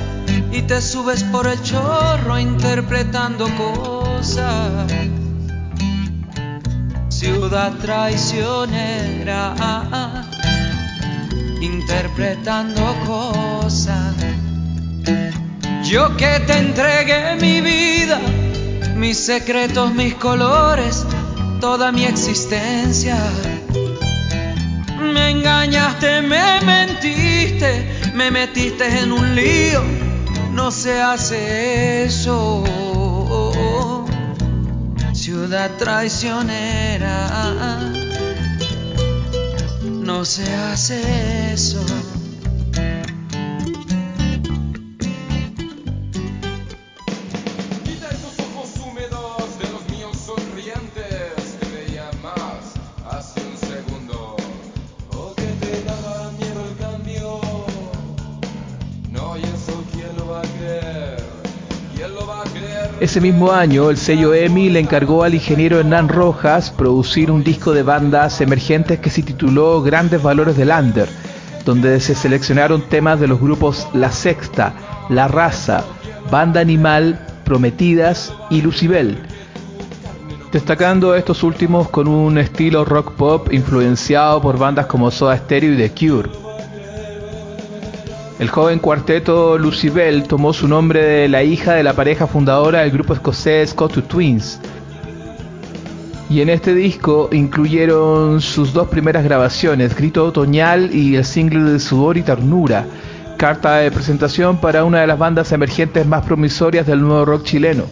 y 0.53 0.61
te 0.61 0.81
subes 0.81 1.23
por 1.25 1.45
el 1.45 1.61
chorro 1.63 2.39
interpretando 2.39 3.49
cosas. 3.57 4.93
Ciudad 7.09 7.73
traicionera, 7.81 9.53
interpretando 11.59 12.81
cosas. 13.05 14.15
Yo 15.83 16.15
que 16.15 16.39
te 16.47 16.59
entregué 16.59 17.35
mi 17.41 17.59
vida, 17.59 18.21
mis 18.95 19.17
secretos, 19.17 19.93
mis 19.93 20.15
colores, 20.15 21.05
toda 21.59 21.91
mi 21.91 22.05
existencia. 22.05 23.17
Me 24.99 25.31
engañaste, 25.31 26.21
me 26.21 26.61
mentiste, 26.61 28.11
me 28.13 28.31
metiste 28.31 28.85
en 28.99 29.11
un 29.11 29.35
lío. 29.35 29.83
No 30.51 30.71
se 30.71 31.01
hace 31.01 32.05
eso. 32.05 32.63
Ciudad 35.13 35.71
traicionera. 35.77 37.19
No 39.83 40.25
se 40.25 40.53
hace 40.53 41.53
eso. 41.53 41.85
Ese 63.07 63.21
mismo 63.21 63.53
año, 63.53 63.89
el 63.89 63.95
sello 63.95 64.33
EMI 64.33 64.69
le 64.69 64.81
encargó 64.81 65.23
al 65.23 65.33
ingeniero 65.33 65.79
Hernán 65.79 66.09
Rojas 66.09 66.71
producir 66.71 67.31
un 67.31 67.41
disco 67.41 67.71
de 67.71 67.81
bandas 67.81 68.41
emergentes 68.41 68.99
que 68.99 69.09
se 69.09 69.23
tituló 69.23 69.81
Grandes 69.81 70.21
Valores 70.21 70.57
del 70.57 70.71
Under, 70.71 71.07
donde 71.63 72.01
se 72.01 72.15
seleccionaron 72.15 72.81
temas 72.81 73.17
de 73.21 73.29
los 73.29 73.39
grupos 73.39 73.87
La 73.93 74.11
Sexta, 74.11 74.73
La 75.07 75.29
Raza, 75.29 75.85
Banda 76.29 76.59
Animal, 76.59 77.25
Prometidas 77.45 78.33
y 78.49 78.61
Lucibel, 78.61 79.17
destacando 80.51 81.15
estos 81.15 81.43
últimos 81.43 81.87
con 81.87 82.09
un 82.09 82.37
estilo 82.37 82.83
rock 82.83 83.13
pop 83.13 83.53
influenciado 83.53 84.41
por 84.41 84.59
bandas 84.59 84.87
como 84.87 85.11
Soda 85.11 85.37
Stereo 85.37 85.75
y 85.75 85.77
The 85.77 85.91
Cure. 85.91 86.29
El 88.39 88.49
joven 88.49 88.77
cuarteto 88.77 89.57
Lucibel 89.57 90.23
tomó 90.27 90.53
su 90.53 90.67
nombre 90.67 91.01
de 91.01 91.27
la 91.27 91.41
hija 91.43 91.73
de 91.73 91.81
la 91.81 91.93
pareja 91.93 92.27
fundadora 92.27 92.81
del 92.81 92.91
grupo 92.91 93.15
escocés 93.15 93.71
Scotty 93.71 94.03
Twins. 94.03 94.59
Y 96.29 96.41
en 96.41 96.49
este 96.49 96.75
disco 96.75 97.29
incluyeron 97.31 98.39
sus 98.41 98.73
dos 98.73 98.89
primeras 98.89 99.23
grabaciones, 99.23 99.95
Grito 99.95 100.23
Otoñal 100.23 100.93
y 100.93 101.15
el 101.15 101.25
single 101.25 101.71
de 101.71 101.79
Sudor 101.79 102.17
y 102.17 102.21
Ternura, 102.21 102.85
carta 103.37 103.77
de 103.77 103.89
presentación 103.89 104.57
para 104.57 104.83
una 104.83 105.01
de 105.01 105.07
las 105.07 105.17
bandas 105.17 105.51
emergentes 105.51 106.05
más 106.05 106.23
promisorias 106.23 106.85
del 106.85 107.01
nuevo 107.01 107.25
rock 107.25 107.43
chileno. 107.43 107.85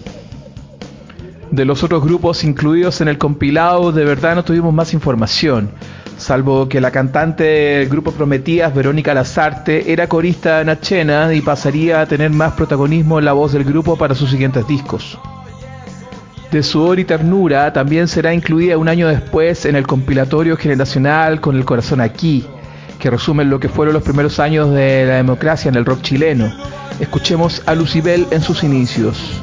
De 1.50 1.66
los 1.66 1.82
otros 1.82 2.04
grupos 2.04 2.44
incluidos 2.44 3.02
en 3.02 3.08
el 3.08 3.18
compilado, 3.18 3.92
de 3.92 4.06
verdad 4.06 4.36
no 4.36 4.44
tuvimos 4.44 4.74
más 4.74 4.94
información, 4.94 5.72
salvo 6.18 6.68
que 6.70 6.82
la 6.82 6.92
cantante 6.92 7.44
del 7.44 7.90
grupo 7.90 8.12
Prometidas, 8.12 8.74
Verónica 8.74 9.14
Lazarte, 9.14 9.92
era 9.92 10.08
corista 10.08 10.60
de 10.60 10.66
Nachena 10.66 11.34
y 11.34 11.42
pasaría 11.42 12.02
a 12.02 12.06
tener 12.06 12.32
más 12.32 12.54
protagonismo 12.54 13.20
en 13.20 13.26
la 13.26 13.34
voz 13.34 13.54
del 13.54 13.64
grupo 13.64 13.98
para 13.98 14.16
sus 14.16 14.30
siguientes 14.30 14.68
discos. 14.68 15.18
De 16.52 16.64
Sudor 16.64 17.00
y 17.00 17.06
Ternura 17.06 17.74
también 17.74 18.08
será 18.08 18.34
incluida 18.34 18.78
un 18.78 18.88
año 18.88 19.08
después 19.08 19.66
en 19.66 19.76
el 19.76 19.86
compilatorio 19.86 20.56
generacional 20.56 21.42
Con 21.42 21.58
el 21.58 21.66
Corazón 21.66 22.00
Aquí, 22.00 22.46
que 23.00 23.10
resume 23.10 23.44
lo 23.44 23.60
que 23.60 23.68
fueron 23.68 23.94
los 23.94 24.04
primeros 24.04 24.40
años 24.40 24.72
de 24.72 25.06
la 25.06 25.16
democracia 25.16 25.70
en 25.70 25.76
el 25.76 25.86
rock 25.86 26.02
chileno. 26.02 26.54
Escuchemos 27.00 27.62
a 27.66 27.76
Lucibel 27.76 28.28
en 28.32 28.42
sus 28.42 28.64
inicios. 28.64 29.42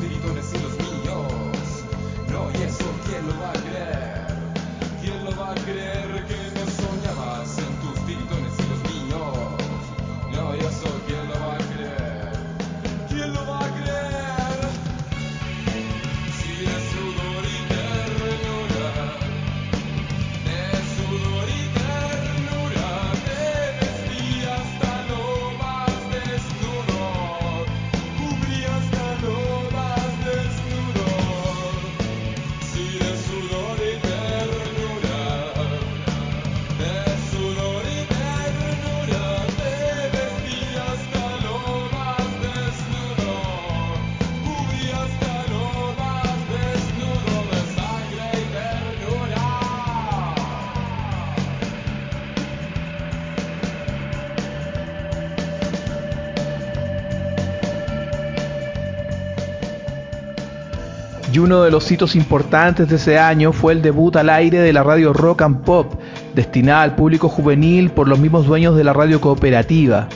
Uno 61.52 61.64
de 61.64 61.70
los 61.70 61.92
hitos 61.92 62.16
importantes 62.16 62.88
de 62.88 62.96
ese 62.96 63.18
año 63.18 63.52
fue 63.52 63.74
el 63.74 63.82
debut 63.82 64.16
al 64.16 64.30
aire 64.30 64.60
de 64.60 64.72
la 64.72 64.82
radio 64.82 65.12
Rock 65.12 65.42
and 65.42 65.64
Pop, 65.64 66.00
destinada 66.34 66.80
al 66.80 66.94
público 66.94 67.28
juvenil 67.28 67.90
por 67.90 68.08
los 68.08 68.18
mismos 68.18 68.46
dueños 68.46 68.74
de 68.74 68.84
la 68.84 68.94
radio 68.94 69.20
cooperativa. 69.20 70.08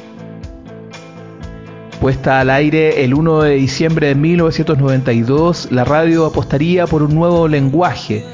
Puesta 2.00 2.40
al 2.40 2.48
aire 2.48 3.04
el 3.04 3.12
1 3.12 3.42
de 3.42 3.54
diciembre 3.56 4.06
de 4.06 4.14
1992, 4.14 5.68
la 5.72 5.84
radio 5.84 6.24
apostaría 6.24 6.86
por 6.86 7.02
un 7.02 7.14
nuevo 7.14 7.48
lenguaje, 7.48 8.24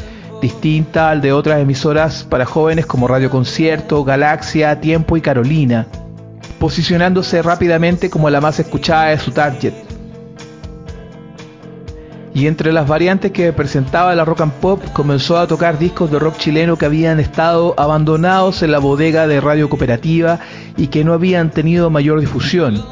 distinta 0.40 1.10
al 1.10 1.20
de 1.20 1.32
otras 1.32 1.60
emisoras 1.60 2.22
para 2.22 2.46
jóvenes 2.46 2.86
como 2.86 3.08
Radio 3.08 3.30
Concierto, 3.30 4.04
Galaxia, 4.04 4.80
Tiempo 4.80 5.16
y 5.16 5.20
Carolina, 5.20 5.88
posicionándose 6.60 7.42
rápidamente 7.42 8.10
como 8.10 8.30
la 8.30 8.40
más 8.40 8.60
escuchada 8.60 9.06
de 9.08 9.18
su 9.18 9.32
target. 9.32 9.91
Y 12.34 12.46
entre 12.46 12.72
las 12.72 12.88
variantes 12.88 13.30
que 13.30 13.52
presentaba 13.52 14.14
la 14.14 14.24
rock 14.24 14.40
and 14.40 14.52
pop 14.54 14.82
comenzó 14.94 15.36
a 15.38 15.46
tocar 15.46 15.78
discos 15.78 16.10
de 16.10 16.18
rock 16.18 16.38
chileno 16.38 16.78
que 16.78 16.86
habían 16.86 17.20
estado 17.20 17.74
abandonados 17.76 18.62
en 18.62 18.72
la 18.72 18.78
bodega 18.78 19.26
de 19.26 19.40
Radio 19.40 19.68
Cooperativa 19.68 20.40
y 20.78 20.86
que 20.86 21.04
no 21.04 21.12
habían 21.12 21.50
tenido 21.50 21.90
mayor 21.90 22.20
difusión. 22.20 22.82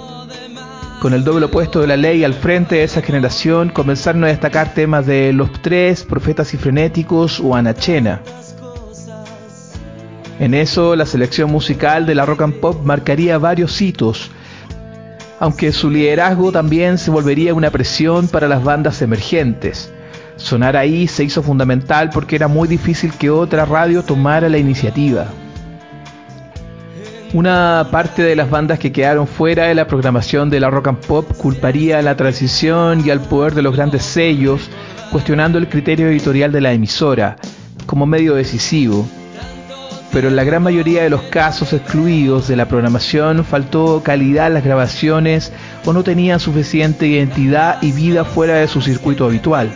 Con 1.00 1.14
el 1.14 1.24
doble 1.24 1.46
opuesto 1.46 1.80
de 1.80 1.86
la 1.86 1.96
ley 1.96 2.24
al 2.24 2.34
frente 2.34 2.74
de 2.74 2.84
esa 2.84 3.00
generación 3.00 3.70
comenzaron 3.70 4.22
a 4.24 4.26
destacar 4.26 4.74
temas 4.74 5.06
de 5.06 5.32
Los 5.32 5.50
Tres, 5.62 6.04
Profetas 6.04 6.52
y 6.52 6.58
Frenéticos 6.58 7.40
o 7.40 7.56
Anachena. 7.56 8.20
En 10.38 10.52
eso, 10.52 10.96
la 10.96 11.06
selección 11.06 11.50
musical 11.50 12.04
de 12.04 12.14
la 12.14 12.26
rock 12.26 12.42
and 12.42 12.60
pop 12.60 12.82
marcaría 12.84 13.38
varios 13.38 13.80
hitos, 13.80 14.30
aunque 15.40 15.72
su 15.72 15.90
liderazgo 15.90 16.52
también 16.52 16.98
se 16.98 17.10
volvería 17.10 17.54
una 17.54 17.70
presión 17.70 18.28
para 18.28 18.46
las 18.46 18.62
bandas 18.62 19.00
emergentes. 19.00 19.90
Sonar 20.36 20.76
ahí 20.76 21.08
se 21.08 21.24
hizo 21.24 21.42
fundamental 21.42 22.10
porque 22.10 22.36
era 22.36 22.46
muy 22.46 22.68
difícil 22.68 23.12
que 23.14 23.30
otra 23.30 23.64
radio 23.64 24.02
tomara 24.02 24.48
la 24.50 24.58
iniciativa. 24.58 25.26
Una 27.32 27.88
parte 27.90 28.22
de 28.22 28.36
las 28.36 28.50
bandas 28.50 28.78
que 28.78 28.92
quedaron 28.92 29.26
fuera 29.26 29.64
de 29.64 29.74
la 29.74 29.86
programación 29.86 30.50
de 30.50 30.60
la 30.60 30.68
rock 30.68 30.88
and 30.88 31.06
pop 31.06 31.32
culparía 31.38 31.98
a 31.98 32.02
la 32.02 32.16
transición 32.16 33.02
y 33.06 33.10
al 33.10 33.20
poder 33.20 33.54
de 33.54 33.62
los 33.62 33.74
grandes 33.74 34.02
sellos, 34.02 34.68
cuestionando 35.10 35.56
el 35.56 35.68
criterio 35.68 36.08
editorial 36.08 36.52
de 36.52 36.60
la 36.60 36.72
emisora 36.72 37.36
como 37.86 38.04
medio 38.04 38.34
decisivo. 38.34 39.08
Pero 40.12 40.28
en 40.28 40.36
la 40.36 40.44
gran 40.44 40.62
mayoría 40.62 41.04
de 41.04 41.10
los 41.10 41.22
casos 41.22 41.72
excluidos 41.72 42.48
de 42.48 42.56
la 42.56 42.66
programación 42.66 43.44
faltó 43.44 44.02
calidad 44.02 44.48
en 44.48 44.54
las 44.54 44.64
grabaciones 44.64 45.52
o 45.84 45.92
no 45.92 46.02
tenían 46.02 46.40
suficiente 46.40 47.06
identidad 47.06 47.80
y 47.80 47.92
vida 47.92 48.24
fuera 48.24 48.54
de 48.56 48.66
su 48.66 48.80
circuito 48.80 49.24
habitual. 49.24 49.70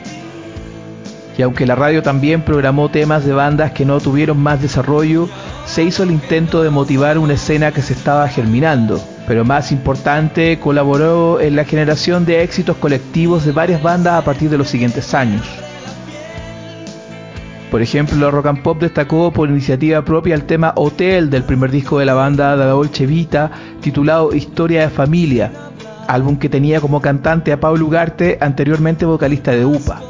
Y 1.37 1.42
aunque 1.42 1.66
la 1.66 1.75
radio 1.75 2.03
también 2.03 2.42
programó 2.42 2.88
temas 2.88 3.25
de 3.25 3.33
bandas 3.33 3.73
que 3.73 3.85
no 3.85 4.01
tuvieron 4.01 4.38
más 4.38 4.62
desarrollo, 4.62 5.29
se 5.66 5.83
hizo 5.83 6.03
el 6.03 6.11
intento 6.11 6.62
de 6.62 6.70
motivar 6.70 7.18
una 7.18 7.35
escena 7.35 7.73
que 7.73 7.83
se 7.83 7.92
estaba 7.92 8.29
germinando, 8.29 9.01
pero 9.27 9.44
más 9.44 9.73
importante, 9.73 10.59
colaboró 10.61 11.40
en 11.40 11.57
la 11.57 11.64
generación 11.64 12.25
de 12.25 12.42
éxitos 12.42 12.77
colectivos 12.77 13.44
de 13.44 13.53
varias 13.53 13.83
bandas 13.83 14.14
a 14.14 14.25
partir 14.25 14.51
de 14.51 14.59
los 14.59 14.68
siguientes 14.68 15.12
años. 15.14 15.63
Por 17.75 17.83
ejemplo, 17.83 18.31
Rock 18.31 18.47
and 18.47 18.63
Pop 18.63 18.79
destacó 18.79 19.33
por 19.33 19.49
iniciativa 19.49 20.05
propia 20.05 20.37
el 20.37 20.45
tema 20.45 20.75
Hotel 20.77 21.29
del 21.29 21.43
primer 21.43 21.73
disco 21.73 21.99
de 21.99 22.05
la 22.05 22.15
banda 22.15 22.53
de 22.53 22.59
la 22.59 22.67
Dolce 22.67 23.05
Vita, 23.05 23.51
titulado 23.81 24.33
Historia 24.33 24.83
de 24.83 24.91
Familia, 24.91 25.51
álbum 26.07 26.37
que 26.37 26.49
tenía 26.49 26.81
como 26.81 27.01
cantante 27.01 27.51
a 27.51 27.59
Pablo 27.59 27.87
Ugarte, 27.87 28.39
anteriormente 28.41 29.05
vocalista 29.05 29.51
de 29.51 29.65
UPA 29.65 30.01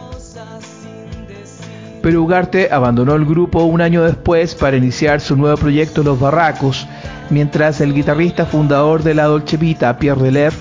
pero 2.03 2.22
Ugarte 2.22 2.68
abandonó 2.70 3.14
el 3.14 3.24
grupo 3.24 3.62
un 3.62 3.81
año 3.81 4.03
después 4.03 4.55
para 4.55 4.77
iniciar 4.77 5.22
su 5.22 5.35
nuevo 5.35 5.57
proyecto 5.57 6.03
Los 6.03 6.20
Barracos, 6.20 6.87
mientras 7.31 7.81
el 7.81 7.94
guitarrista 7.94 8.44
fundador 8.44 9.03
de 9.03 9.14
la 9.14 9.24
Dolce 9.24 9.57
Vita, 9.57 9.98
Pierre 9.98 10.20
Deler, 10.20 10.53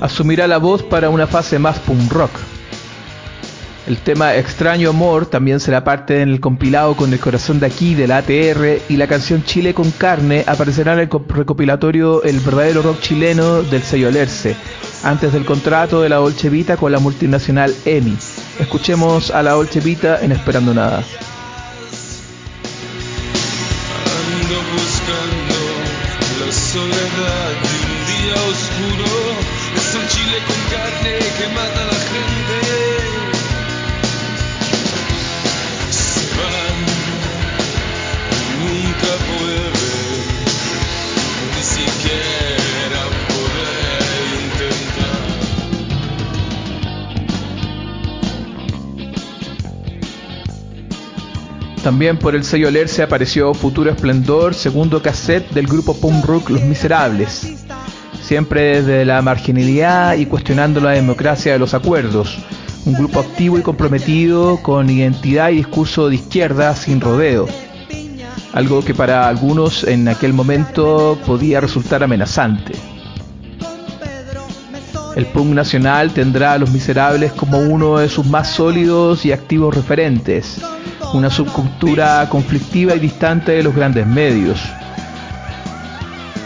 asumirá 0.00 0.46
la 0.46 0.56
voz 0.56 0.82
para 0.82 1.10
una 1.10 1.26
fase 1.26 1.58
más 1.58 1.78
punk 1.80 2.10
rock. 2.10 2.55
El 3.86 3.98
tema 3.98 4.34
Extraño 4.34 4.90
Amor 4.90 5.26
también 5.26 5.60
será 5.60 5.84
parte 5.84 6.20
en 6.20 6.30
el 6.30 6.40
compilado 6.40 6.96
con 6.96 7.12
el 7.12 7.20
corazón 7.20 7.60
de 7.60 7.66
aquí 7.66 7.94
de 7.94 8.08
la 8.08 8.18
ATR 8.18 8.80
y 8.88 8.96
la 8.96 9.06
canción 9.06 9.44
Chile 9.44 9.74
con 9.74 9.92
carne 9.92 10.42
aparecerá 10.44 10.94
en 10.94 10.98
el 10.98 11.08
recopilatorio 11.28 12.24
El 12.24 12.40
verdadero 12.40 12.82
rock 12.82 13.00
chileno 13.00 13.62
del 13.62 13.82
sello 13.82 14.08
Alerce, 14.08 14.56
antes 15.04 15.32
del 15.32 15.44
contrato 15.44 16.02
de 16.02 16.08
la 16.08 16.16
Dolce 16.16 16.50
con 16.76 16.90
la 16.90 16.98
multinacional 16.98 17.72
EMI. 17.84 18.16
Escuchemos 18.58 19.30
a 19.30 19.44
la 19.44 19.52
Dolce 19.52 19.80
en 20.20 20.32
Esperando 20.32 20.74
Nada. 20.74 21.04
También 51.86 52.18
por 52.18 52.34
el 52.34 52.42
sello 52.42 52.68
Lerce 52.68 53.04
apareció 53.04 53.54
Futuro 53.54 53.92
Esplendor, 53.92 54.54
segundo 54.54 55.00
cassette 55.00 55.48
del 55.52 55.68
grupo 55.68 55.94
punk 55.94 56.24
rock 56.24 56.50
Los 56.50 56.62
Miserables. 56.62 57.64
Siempre 58.20 58.82
desde 58.82 59.04
la 59.04 59.22
marginalidad 59.22 60.16
y 60.16 60.26
cuestionando 60.26 60.80
la 60.80 60.90
democracia 60.90 61.52
de 61.52 61.60
los 61.60 61.74
acuerdos. 61.74 62.38
Un 62.86 62.94
grupo 62.94 63.20
activo 63.20 63.56
y 63.56 63.62
comprometido 63.62 64.60
con 64.64 64.90
identidad 64.90 65.50
y 65.50 65.58
discurso 65.58 66.08
de 66.08 66.16
izquierda 66.16 66.74
sin 66.74 67.00
rodeo. 67.00 67.46
Algo 68.52 68.84
que 68.84 68.92
para 68.92 69.28
algunos 69.28 69.84
en 69.84 70.08
aquel 70.08 70.32
momento 70.32 71.16
podía 71.24 71.60
resultar 71.60 72.02
amenazante. 72.02 72.72
El 75.14 75.26
punk 75.26 75.54
nacional 75.54 76.10
tendrá 76.10 76.54
a 76.54 76.58
Los 76.58 76.72
Miserables 76.72 77.30
como 77.30 77.60
uno 77.60 77.98
de 77.98 78.08
sus 78.08 78.26
más 78.26 78.50
sólidos 78.50 79.24
y 79.24 79.30
activos 79.30 79.72
referentes 79.72 80.60
una 81.14 81.30
subcultura 81.30 82.28
conflictiva 82.28 82.94
y 82.94 82.98
distante 82.98 83.52
de 83.52 83.62
los 83.62 83.74
grandes 83.74 84.06
medios. 84.06 84.60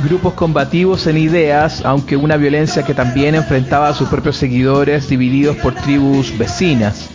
Grupos 0.05 0.33
combativos 0.35 1.07
en 1.07 1.19
ideas, 1.19 1.83
aunque 1.85 2.17
una 2.17 2.37
violencia 2.37 2.83
que 2.83 2.95
también 2.95 3.35
enfrentaba 3.35 3.89
a 3.89 3.95
sus 3.95 4.09
propios 4.09 4.37
seguidores 4.37 5.09
divididos 5.09 5.57
por 5.57 5.75
tribus 5.75 6.37
vecinas. 6.39 7.11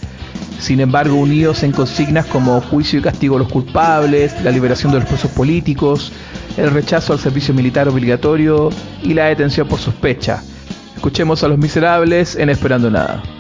Sin 0.60 0.79
embargo, 0.79 1.15
unidos 1.15 1.63
en 1.63 1.71
consignas 1.71 2.25
como 2.27 2.62
juicio 2.62 2.99
y 2.99 3.01
castigo 3.01 3.36
a 3.36 3.39
los 3.39 3.51
culpables, 3.51 4.36
la 4.43 4.51
liberación 4.51 4.91
de 4.91 4.99
los 4.99 5.08
presos 5.08 5.31
políticos, 5.31 6.12
el 6.58 6.71
rechazo 6.71 7.13
al 7.13 7.19
servicio 7.19 7.53
militar 7.53 7.88
obligatorio 7.88 8.69
y 9.03 9.13
la 9.13 9.25
detención 9.25 9.67
por 9.67 9.79
sospecha. 9.79 10.43
Escuchemos 10.95 11.43
a 11.43 11.47
los 11.47 11.58
miserables 11.58 12.36
en 12.36 12.49
Esperando 12.49 12.89
Nada. 12.89 13.34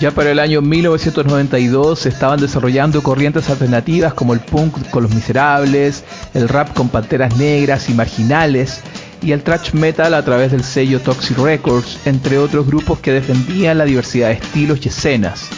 Ya 0.00 0.10
para 0.12 0.30
el 0.30 0.38
año 0.38 0.62
1992 0.62 1.98
se 1.98 2.08
estaban 2.08 2.40
desarrollando 2.40 3.02
corrientes 3.02 3.50
alternativas 3.50 4.14
como 4.14 4.32
el 4.32 4.40
punk 4.40 4.88
con 4.88 5.02
los 5.02 5.14
miserables, 5.14 6.04
el 6.32 6.48
rap 6.48 6.72
con 6.72 6.88
panteras 6.88 7.36
negras 7.36 7.90
y 7.90 7.92
marginales, 7.92 8.80
y 9.20 9.32
el 9.32 9.42
thrash 9.42 9.74
metal 9.74 10.14
a 10.14 10.24
través 10.24 10.52
del 10.52 10.64
sello 10.64 11.00
Toxic 11.00 11.36
Records, 11.36 11.98
entre 12.06 12.38
otros 12.38 12.66
grupos 12.66 13.00
que 13.00 13.12
defendían 13.12 13.76
la 13.76 13.84
diversidad 13.84 14.28
de 14.28 14.36
estilos 14.36 14.78
y 14.86 14.88
escenas. 14.88 15.50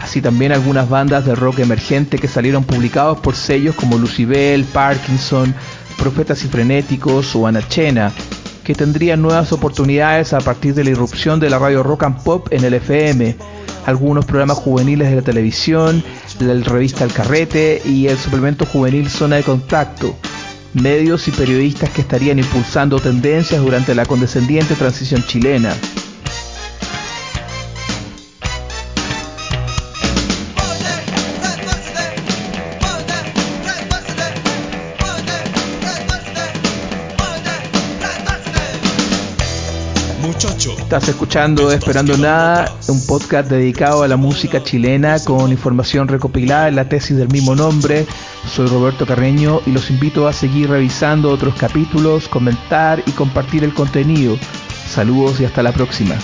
Así 0.00 0.22
también 0.22 0.52
algunas 0.52 0.88
bandas 0.88 1.26
de 1.26 1.34
rock 1.34 1.58
emergente 1.58 2.18
que 2.18 2.28
salieron 2.28 2.64
publicados 2.64 3.20
por 3.20 3.36
sellos 3.36 3.74
como 3.74 3.98
Lucibel, 3.98 4.64
Parkinson, 4.64 5.54
Profetas 5.98 6.42
y 6.44 6.48
Frenéticos 6.48 7.36
o 7.36 7.46
Anachena, 7.46 8.10
que 8.64 8.74
tendrían 8.74 9.20
nuevas 9.20 9.52
oportunidades 9.52 10.32
a 10.32 10.40
partir 10.40 10.72
de 10.74 10.84
la 10.84 10.90
irrupción 10.90 11.40
de 11.40 11.50
la 11.50 11.58
radio 11.58 11.82
rock 11.82 12.04
and 12.04 12.22
pop 12.22 12.48
en 12.50 12.64
el 12.64 12.72
FM, 12.72 13.36
algunos 13.86 14.24
programas 14.24 14.58
juveniles 14.58 15.10
de 15.10 15.16
la 15.16 15.22
televisión, 15.22 16.02
la 16.40 16.54
revista 16.54 17.04
El 17.04 17.12
Carrete 17.12 17.82
y 17.84 18.08
el 18.08 18.16
suplemento 18.16 18.66
juvenil 18.66 19.08
Zona 19.08 19.36
de 19.36 19.42
Contacto, 19.42 20.16
medios 20.74 21.28
y 21.28 21.30
periodistas 21.30 21.90
que 21.90 22.02
estarían 22.02 22.38
impulsando 22.38 22.98
tendencias 22.98 23.62
durante 23.62 23.94
la 23.94 24.06
condescendiente 24.06 24.74
transición 24.74 25.24
chilena. 25.26 25.74
Estás 40.92 41.08
escuchando 41.08 41.72
Esperando 41.72 42.18
Nada, 42.18 42.70
un 42.86 43.06
podcast 43.06 43.48
dedicado 43.48 44.02
a 44.02 44.08
la 44.08 44.18
música 44.18 44.62
chilena 44.62 45.16
con 45.24 45.50
información 45.50 46.06
recopilada 46.06 46.68
en 46.68 46.76
la 46.76 46.86
tesis 46.86 47.16
del 47.16 47.28
mismo 47.28 47.54
nombre. 47.54 48.06
Soy 48.46 48.66
Roberto 48.66 49.06
Carreño 49.06 49.62
y 49.64 49.70
los 49.70 49.88
invito 49.88 50.28
a 50.28 50.34
seguir 50.34 50.68
revisando 50.68 51.30
otros 51.30 51.54
capítulos, 51.54 52.28
comentar 52.28 53.02
y 53.06 53.12
compartir 53.12 53.64
el 53.64 53.72
contenido. 53.72 54.36
Saludos 54.86 55.40
y 55.40 55.46
hasta 55.46 55.62
la 55.62 55.72
próxima. 55.72 56.16